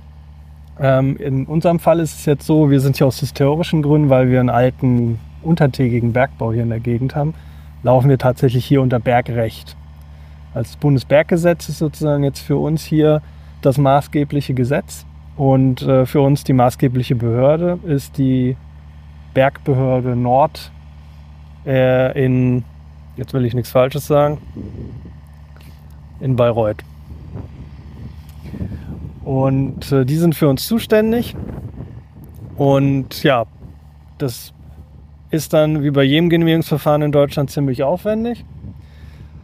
[0.80, 4.30] Ähm, in unserem Fall ist es jetzt so, wir sind hier aus historischen Gründen, weil
[4.30, 7.34] wir einen alten untertägigen Bergbau hier in der Gegend haben,
[7.84, 9.76] laufen wir tatsächlich hier unter Bergrecht.
[10.53, 13.22] Als Bundesberggesetz ist sozusagen jetzt für uns hier
[13.61, 15.05] das maßgebliche Gesetz
[15.38, 18.57] und äh, für uns die maßgebliche Behörde ist die
[19.34, 20.72] Bergbehörde Nord
[21.65, 22.63] äh, in,
[23.17, 24.39] jetzt will ich nichts Falsches sagen,
[26.19, 26.84] in Bayreuth.
[29.24, 31.36] Und äh, die sind für uns zuständig.
[32.57, 33.45] Und ja,
[34.17, 34.53] das
[35.30, 38.45] ist dann wie bei jedem Genehmigungsverfahren in Deutschland ziemlich aufwendig.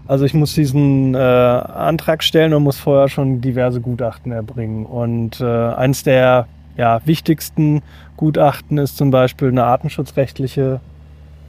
[0.08, 4.86] Also ich muss diesen äh, Antrag stellen und muss vorher schon diverse Gutachten erbringen.
[4.86, 6.48] Und äh, eines der
[6.78, 7.82] ja, wichtigsten
[8.16, 10.80] Gutachten ist zum Beispiel eine artenschutzrechtliche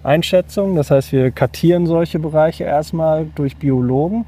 [0.03, 0.75] Einschätzung.
[0.75, 4.25] Das heißt, wir kartieren solche Bereiche erstmal durch Biologen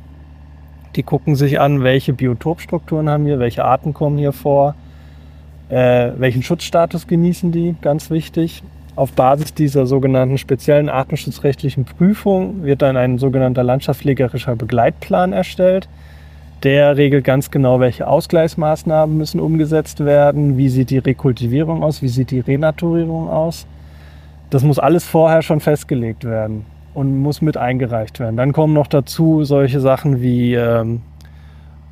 [0.97, 4.75] die gucken sich an, welche Biotopstrukturen haben wir, welche Arten kommen hier vor,
[5.69, 8.63] äh, welchen Schutzstatus genießen die, ganz wichtig.
[8.97, 15.89] Auf Basis dieser sogenannten speziellen artenschutzrechtlichen Prüfung wird dann ein sogenannter landschaftspflegerischer Begleitplan erstellt.
[16.65, 22.09] Der regelt ganz genau, welche Ausgleichsmaßnahmen müssen umgesetzt werden, wie sieht die Rekultivierung aus, wie
[22.09, 23.67] sieht die Renaturierung aus.
[24.51, 28.37] Das muss alles vorher schon festgelegt werden und muss mit eingereicht werden.
[28.37, 31.03] Dann kommen noch dazu solche Sachen wie ähm,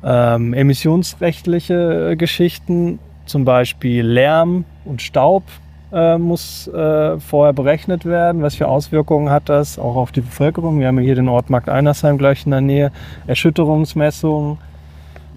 [0.03, 5.43] ähm, emissionsrechtliche äh, Geschichten, zum Beispiel Lärm und Staub
[5.91, 8.41] äh, muss äh, vorher berechnet werden.
[8.41, 10.79] Was für Auswirkungen hat das auch auf die Bevölkerung?
[10.79, 12.91] Wir haben hier den Ort Markt Einersheim gleich in der Nähe.
[13.27, 14.57] Erschütterungsmessungen,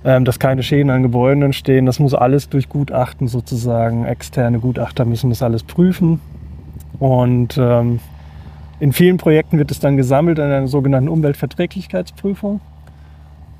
[0.04, 1.86] ähm, dass keine Schäden an Gebäuden entstehen.
[1.86, 4.04] Das muss alles durch Gutachten sozusagen.
[4.04, 6.20] Externe Gutachter müssen das alles prüfen.
[6.98, 8.00] Und ähm,
[8.82, 12.60] in vielen Projekten wird es dann gesammelt in einer sogenannten Umweltverträglichkeitsprüfung.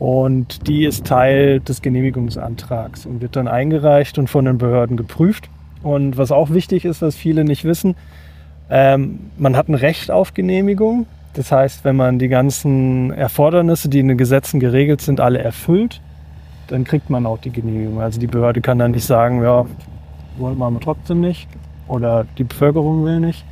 [0.01, 5.49] Und die ist Teil des Genehmigungsantrags und wird dann eingereicht und von den Behörden geprüft.
[5.85, 7.95] Und was auch wichtig ist, was viele nicht wissen,
[8.69, 11.07] ähm, man hat ein Recht auf Genehmigung.
[11.35, 16.01] Das heißt, wenn man die ganzen Erfordernisse, die in den Gesetzen geregelt sind, alle erfüllt,
[16.67, 18.01] dann kriegt man auch die Genehmigung.
[18.01, 19.67] Also die Behörde kann dann nicht sagen, ja,
[20.37, 21.47] wollen wir trotzdem nicht
[21.87, 23.45] oder die Bevölkerung will nicht,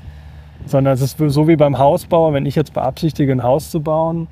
[0.66, 4.28] sondern es ist so wie beim Hausbau, wenn ich jetzt beabsichtige, ein Haus zu bauen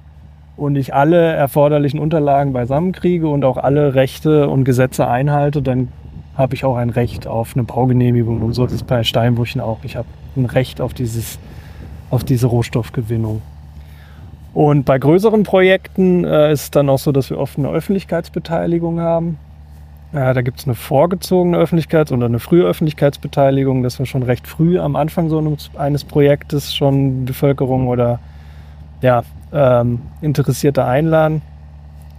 [0.56, 5.88] und ich alle erforderlichen Unterlagen beisammenkriege und auch alle Rechte und Gesetze einhalte, dann
[6.36, 8.42] habe ich auch ein Recht auf eine Baugenehmigung.
[8.42, 9.78] Und so ist es bei Steinbrüchen auch.
[9.82, 10.06] Ich habe
[10.36, 11.38] ein Recht auf, dieses,
[12.10, 13.42] auf diese Rohstoffgewinnung.
[14.54, 19.00] Und bei größeren Projekten äh, ist es dann auch so, dass wir oft eine Öffentlichkeitsbeteiligung
[19.00, 19.38] haben.
[20.12, 24.46] Ja, da gibt es eine vorgezogene Öffentlichkeits- oder eine frühe Öffentlichkeitsbeteiligung, dass wir schon recht
[24.46, 28.18] früh am Anfang so eines Projektes schon Bevölkerung oder
[29.02, 31.42] ja, ähm, Interessierte einladen.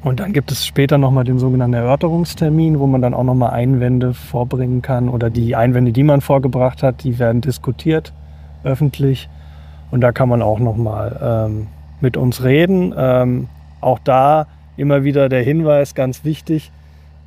[0.03, 4.13] Und dann gibt es später nochmal den sogenannten Erörterungstermin, wo man dann auch nochmal Einwände
[4.13, 5.09] vorbringen kann.
[5.09, 8.13] Oder die Einwände, die man vorgebracht hat, die werden diskutiert
[8.63, 9.27] öffentlich.
[9.91, 11.19] Und da kann man auch nochmal
[11.49, 11.67] ähm,
[12.01, 12.93] mit uns reden.
[12.95, 13.49] Ähm,
[13.81, 16.71] auch da immer wieder der Hinweis, ganz wichtig,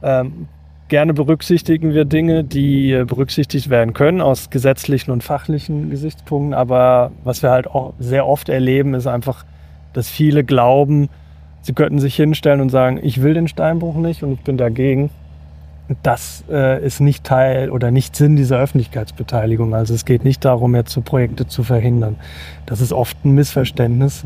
[0.03, 0.49] Ähm,
[0.93, 6.53] gerne berücksichtigen wir Dinge, die äh, berücksichtigt werden können aus gesetzlichen und fachlichen Gesichtspunkten.
[6.53, 9.47] Aber was wir halt auch sehr oft erleben, ist einfach,
[9.95, 11.09] dass viele glauben,
[11.63, 15.09] sie könnten sich hinstellen und sagen, ich will den Steinbruch nicht und ich bin dagegen.
[16.03, 19.75] Das äh, ist nicht Teil oder nicht Sinn dieser Öffentlichkeitsbeteiligung.
[19.75, 22.17] Also es geht nicht darum, jetzt so Projekte zu verhindern.
[22.67, 24.25] Das ist oft ein Missverständnis,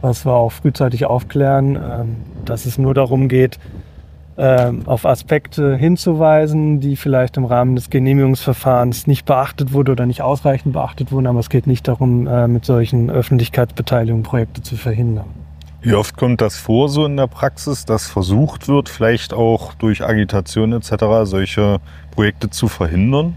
[0.00, 2.16] was wir auch frühzeitig aufklären, ähm,
[2.46, 3.58] dass es nur darum geht,
[4.86, 10.72] auf Aspekte hinzuweisen, die vielleicht im Rahmen des Genehmigungsverfahrens nicht beachtet wurde oder nicht ausreichend
[10.72, 11.26] beachtet wurden.
[11.26, 15.26] Aber es geht nicht darum, äh, mit solchen Öffentlichkeitsbeteiligungen Projekte zu verhindern.
[15.80, 20.04] Wie oft kommt das vor so in der Praxis, dass versucht wird, vielleicht auch durch
[20.04, 20.92] Agitation etc.
[21.24, 21.78] solche
[22.10, 23.36] Projekte zu verhindern?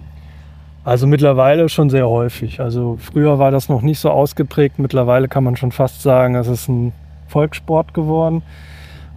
[0.84, 2.60] Also mittlerweile schon sehr häufig.
[2.60, 4.80] Also früher war das noch nicht so ausgeprägt.
[4.80, 6.94] Mittlerweile kann man schon fast sagen, es ist ein
[7.28, 8.42] Volkssport geworden.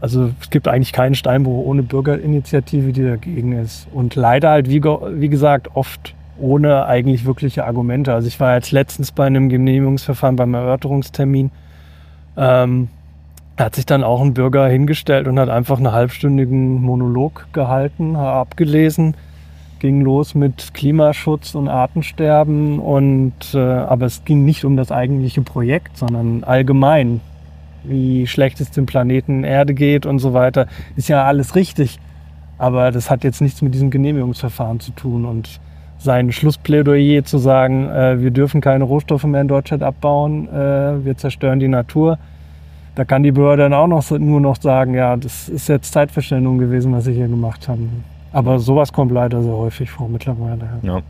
[0.04, 3.88] Also es gibt eigentlich keinen Steinbruch ohne Bürgerinitiative, die dagegen ist.
[3.90, 8.12] Und leider halt, wie, wie gesagt, oft ohne eigentlich wirkliche Argumente.
[8.12, 11.50] Also ich war jetzt letztens bei einem Genehmigungsverfahren beim Erörterungstermin.
[12.36, 12.88] Ähm,
[13.56, 18.14] da hat sich dann auch ein Bürger hingestellt und hat einfach einen halbstündigen Monolog gehalten,
[18.14, 19.16] abgelesen,
[19.78, 25.40] ging los mit Klimaschutz und Artensterben und äh, aber es ging nicht um das eigentliche
[25.40, 27.22] Projekt, sondern allgemein
[27.84, 30.66] wie schlecht es dem Planeten Erde geht und so weiter,
[30.96, 31.98] ist ja alles richtig.
[32.58, 35.24] Aber das hat jetzt nichts mit diesem Genehmigungsverfahren zu tun.
[35.24, 35.60] Und
[35.98, 41.16] sein Schlussplädoyer zu sagen, äh, wir dürfen keine Rohstoffe mehr in Deutschland abbauen, äh, wir
[41.16, 42.18] zerstören die Natur,
[42.94, 46.58] da kann die Behörde dann auch noch, nur noch sagen, ja, das ist jetzt Zeitverschwendung
[46.58, 48.04] gewesen, was sie hier gemacht haben.
[48.32, 50.68] Aber sowas kommt leider sehr häufig vor mittlerweile.
[50.82, 51.00] Ja.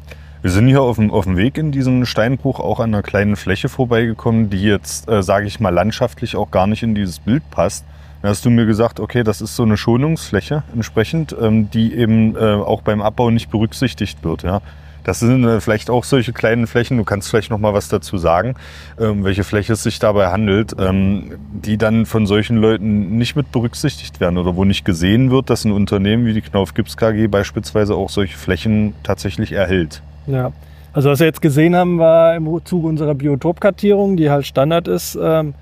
[0.44, 3.34] Wir sind hier auf dem, auf dem Weg in diesen Steinbruch auch an einer kleinen
[3.34, 7.42] Fläche vorbeigekommen, die jetzt, äh, sage ich mal, landschaftlich auch gar nicht in dieses Bild
[7.50, 7.86] passt.
[8.20, 12.36] Da hast du mir gesagt, okay, das ist so eine Schonungsfläche entsprechend, ähm, die eben
[12.36, 14.42] äh, auch beim Abbau nicht berücksichtigt wird.
[14.42, 14.60] Ja.
[15.02, 18.18] Das sind äh, vielleicht auch solche kleinen Flächen, du kannst vielleicht noch mal was dazu
[18.18, 18.54] sagen,
[19.00, 23.50] ähm, welche Fläche es sich dabei handelt, ähm, die dann von solchen Leuten nicht mit
[23.50, 27.28] berücksichtigt werden oder wo nicht gesehen wird, dass ein Unternehmen wie die Knauf Gips KG
[27.28, 30.02] beispielsweise auch solche Flächen tatsächlich erhält.
[30.26, 30.52] Ja.
[30.92, 35.18] Also was wir jetzt gesehen haben, war im Zuge unserer Biotopkartierung, die halt Standard ist,
[35.20, 35.54] ähm,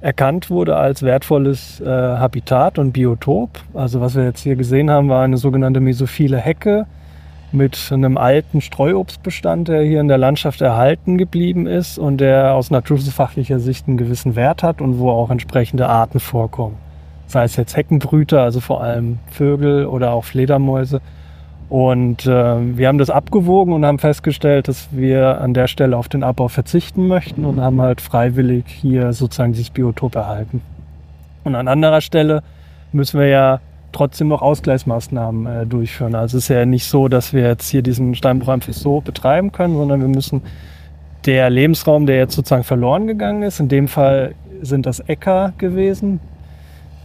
[0.00, 3.60] erkannt wurde als wertvolles äh, Habitat und Biotop.
[3.74, 6.86] Also was wir jetzt hier gesehen haben, war eine sogenannte mesophile Hecke
[7.52, 12.70] mit einem alten Streuobstbestand, der hier in der Landschaft erhalten geblieben ist und der aus
[12.70, 16.76] naturschutzfachlicher Sicht einen gewissen Wert hat und wo auch entsprechende Arten vorkommen.
[17.26, 21.00] Sei es jetzt Heckenbrüter, also vor allem Vögel oder auch Fledermäuse
[21.72, 26.06] und äh, wir haben das abgewogen und haben festgestellt, dass wir an der Stelle auf
[26.06, 30.60] den Abbau verzichten möchten und haben halt freiwillig hier sozusagen dieses Biotop erhalten.
[31.44, 32.42] Und an anderer Stelle
[32.92, 33.60] müssen wir ja
[33.90, 36.14] trotzdem noch Ausgleichsmaßnahmen äh, durchführen.
[36.14, 39.50] Also es ist ja nicht so, dass wir jetzt hier diesen Steinbruch einfach so betreiben
[39.50, 40.42] können, sondern wir müssen
[41.24, 46.20] der Lebensraum, der jetzt sozusagen verloren gegangen ist, in dem Fall sind das Äcker gewesen,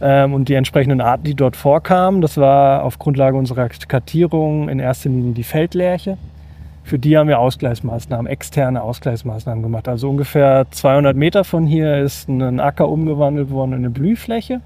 [0.00, 4.78] ähm, und die entsprechenden Arten, die dort vorkamen, das war auf Grundlage unserer Kartierung in
[4.78, 6.16] erster Linie die Feldlerche.
[6.84, 9.88] Für die haben wir Ausgleichsmaßnahmen, externe Ausgleichsmaßnahmen gemacht.
[9.88, 14.62] Also ungefähr 200 Meter von hier ist ein Acker umgewandelt worden in eine Blühfläche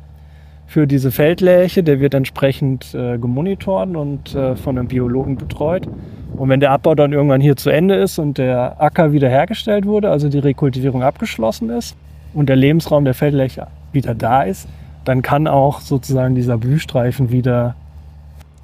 [0.68, 1.82] für diese Feldlerche.
[1.82, 5.88] Der wird entsprechend äh, gemonitort und äh, von einem Biologen betreut.
[6.36, 10.08] Und wenn der Abbau dann irgendwann hier zu Ende ist und der Acker wiederhergestellt wurde,
[10.08, 11.96] also die Rekultivierung abgeschlossen ist
[12.34, 14.68] und der Lebensraum der Feldlerche wieder da ist,
[15.04, 17.74] dann kann auch sozusagen dieser Blühstreifen wieder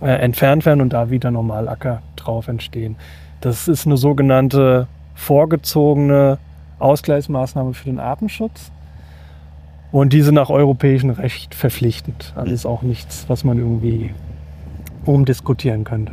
[0.01, 2.97] äh, entfernt werden und da wieder normal Acker drauf entstehen.
[3.41, 6.39] Das ist eine sogenannte vorgezogene
[6.79, 8.71] Ausgleichsmaßnahme für den Artenschutz.
[9.91, 12.35] Und diese nach europäischem Recht verpflichtend.
[12.37, 14.13] Also ist auch nichts, was man irgendwie
[15.07, 16.13] umdiskutieren könnte.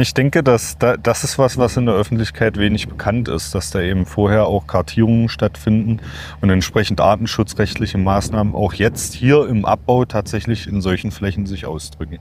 [0.00, 3.70] Ich denke, dass da, das ist was, was in der Öffentlichkeit wenig bekannt ist, dass
[3.70, 6.00] da eben vorher auch Kartierungen stattfinden
[6.40, 12.18] und entsprechend artenschutzrechtliche Maßnahmen auch jetzt hier im Abbau tatsächlich in solchen Flächen sich ausdrücken.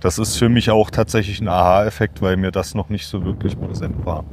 [0.00, 3.56] Das ist für mich auch tatsächlich ein Aha-Effekt, weil mir das noch nicht so wirklich
[3.60, 4.24] präsent war.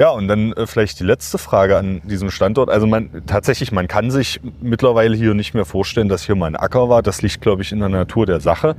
[0.00, 2.70] Ja, und dann äh, vielleicht die letzte Frage an diesem Standort.
[2.70, 6.56] Also man tatsächlich, man kann sich mittlerweile hier nicht mehr vorstellen, dass hier mal ein
[6.56, 7.02] Acker war.
[7.02, 8.76] Das liegt, glaube ich, in der Natur der Sache.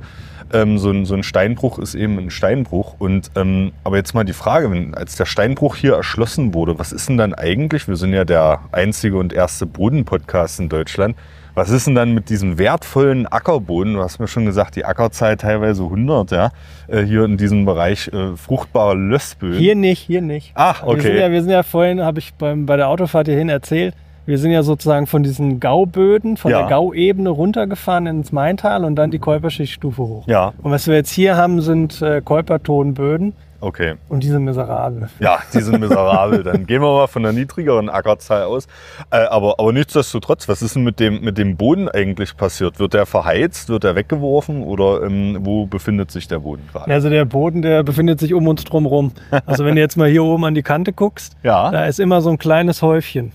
[0.52, 2.96] Ähm, so, ein, so ein Steinbruch ist eben ein Steinbruch.
[2.98, 6.90] Und ähm, aber jetzt mal die Frage, wenn, als der Steinbruch hier erschlossen wurde, was
[6.90, 7.86] ist denn dann eigentlich?
[7.86, 11.14] Wir sind ja der einzige und erste Bodenpodcast in Deutschland.
[11.54, 13.94] Was ist denn dann mit diesem wertvollen Ackerboden?
[13.94, 16.50] Du hast mir schon gesagt, die Ackerzeit teilweise 100, ja,
[16.88, 19.58] äh, hier in diesem Bereich äh, fruchtbare Lössböden.
[19.58, 20.52] Hier nicht, hier nicht.
[20.54, 20.96] Ach, okay.
[20.96, 23.94] Wir sind ja, wir sind ja vorhin, habe ich beim, bei der Autofahrt hierhin erzählt,
[24.24, 26.60] Wir sind ja sozusagen von diesen Gauböden, von Ja.
[26.60, 30.24] der Gauebene runtergefahren ins Maintal und dann die Käuperschichtstufe hoch.
[30.28, 33.94] Ja, Und was wir jetzt hier haben, sind äh, Käupertonböden okay.
[34.08, 35.08] und diese miserabel.
[35.18, 36.42] Ja, die sind miserabel.
[36.44, 38.66] Dann gehen wir mal von der niedrigeren Ackerzahl aus.
[39.10, 42.78] Äh, aber, aber nichtsdestotrotz, was ist denn mit dem, mit dem Boden eigentlich passiert?
[42.78, 43.68] Wird der verheizt?
[43.70, 44.62] Wird der weggeworfen?
[44.62, 46.92] Oder ähm, wo befindet sich der Boden gerade?
[46.92, 49.10] Also der Boden, der befindet sich um uns drum rum.
[49.46, 51.70] Also wenn du jetzt mal hier oben an die Kante guckst, Ja.
[51.72, 53.32] da ist immer so ein kleines Häufchen.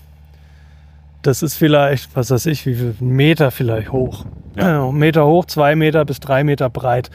[1.28, 4.24] Das ist vielleicht, was weiß ich, wie viel, Meter vielleicht hoch.
[4.56, 4.88] Ja.
[4.88, 7.10] Ein Meter hoch, zwei Meter bis drei Meter breit.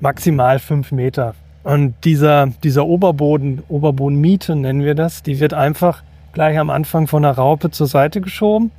[0.00, 1.34] Maximal fünf Meter.
[1.62, 6.02] Und dieser, dieser Oberboden, Oberbodenmiete nennen wir das, die wird einfach
[6.32, 8.70] gleich am Anfang von der Raupe zur Seite geschoben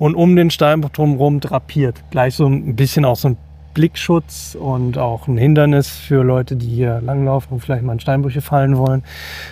[0.00, 2.02] und um den Steinbruch drumherum drapiert.
[2.10, 3.36] Gleich so ein bisschen auch so ein
[3.72, 8.40] Blickschutz und auch ein Hindernis für Leute, die hier langlaufen und vielleicht mal in Steinbrüche
[8.40, 9.04] fallen wollen,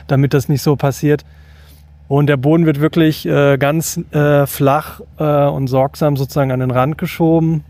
[0.09, 1.25] damit das nicht so passiert.
[2.09, 6.71] Und der Boden wird wirklich äh, ganz äh, flach äh, und sorgsam sozusagen an den
[6.71, 7.65] Rand geschoben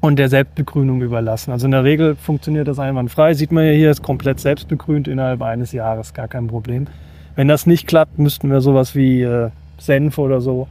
[0.00, 1.52] und der Selbstbegrünung überlassen.
[1.52, 3.34] Also in der Regel funktioniert das einwandfrei.
[3.34, 6.86] Sieht man ja hier, ist komplett selbstbegrünt innerhalb eines Jahres, gar kein Problem.
[7.36, 10.68] Wenn das nicht klappt, müssten wir sowas wie äh, Senf oder so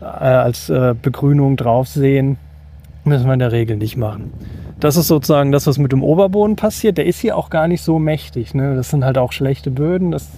[0.00, 2.36] äh, als äh, Begrünung drauf sehen.
[3.04, 4.32] Müssen wir in der Regel nicht machen.
[4.80, 6.98] Das ist sozusagen das, was mit dem Oberboden passiert.
[6.98, 8.54] Der ist hier auch gar nicht so mächtig.
[8.54, 8.76] Ne?
[8.76, 10.10] Das sind halt auch schlechte Böden.
[10.10, 10.28] Das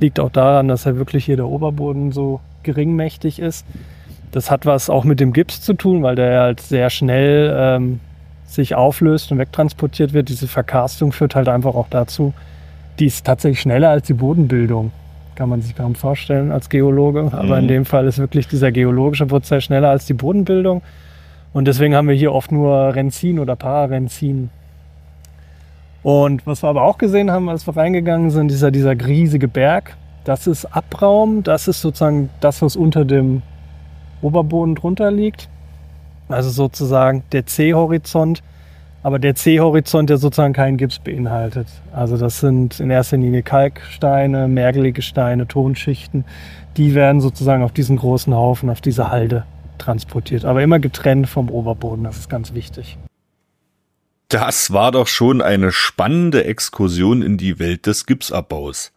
[0.00, 3.64] liegt auch daran, dass halt wirklich hier der Oberboden so geringmächtig ist.
[4.32, 8.00] Das hat was auch mit dem Gips zu tun, weil der halt sehr schnell ähm,
[8.44, 10.28] sich auflöst und wegtransportiert wird.
[10.28, 12.34] Diese Verkarstung führt halt einfach auch dazu,
[12.98, 14.90] die ist tatsächlich schneller als die Bodenbildung.
[15.34, 17.30] Kann man sich kaum vorstellen als Geologe.
[17.32, 17.68] Aber in Mhm.
[17.68, 20.82] dem Fall ist wirklich dieser geologische Prozess schneller als die Bodenbildung.
[21.52, 24.50] Und deswegen haben wir hier oft nur Renzin oder Pararenzin.
[26.06, 29.96] Und was wir aber auch gesehen haben, als wir reingegangen sind, dieser, dieser riesige Berg,
[30.22, 33.42] das ist Abraum, das ist sozusagen das, was unter dem
[34.22, 35.48] Oberboden drunter liegt.
[36.28, 38.44] Also sozusagen der C-Horizont,
[39.02, 41.66] aber der C-Horizont, der sozusagen keinen Gips beinhaltet.
[41.92, 46.24] Also das sind in erster Linie Kalksteine, mergelige Steine, Tonschichten.
[46.76, 49.42] Die werden sozusagen auf diesen großen Haufen, auf diese Halde
[49.78, 50.44] transportiert.
[50.44, 52.96] Aber immer getrennt vom Oberboden, das ist ganz wichtig.
[54.28, 58.92] Das war doch schon eine spannende Exkursion in die Welt des Gipsabbaus.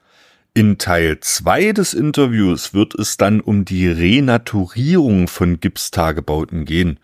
[0.55, 6.99] In Teil 2 des Interviews wird es dann um die Renaturierung von Gipstagebauten gehen.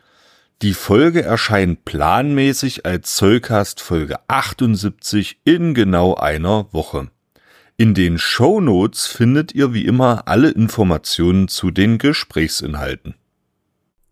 [0.63, 7.11] Die Folge erscheint planmäßig als Zollcast Folge 78 in genau einer Woche.
[7.77, 13.13] In den Shownotes findet ihr wie immer alle Informationen zu den Gesprächsinhalten.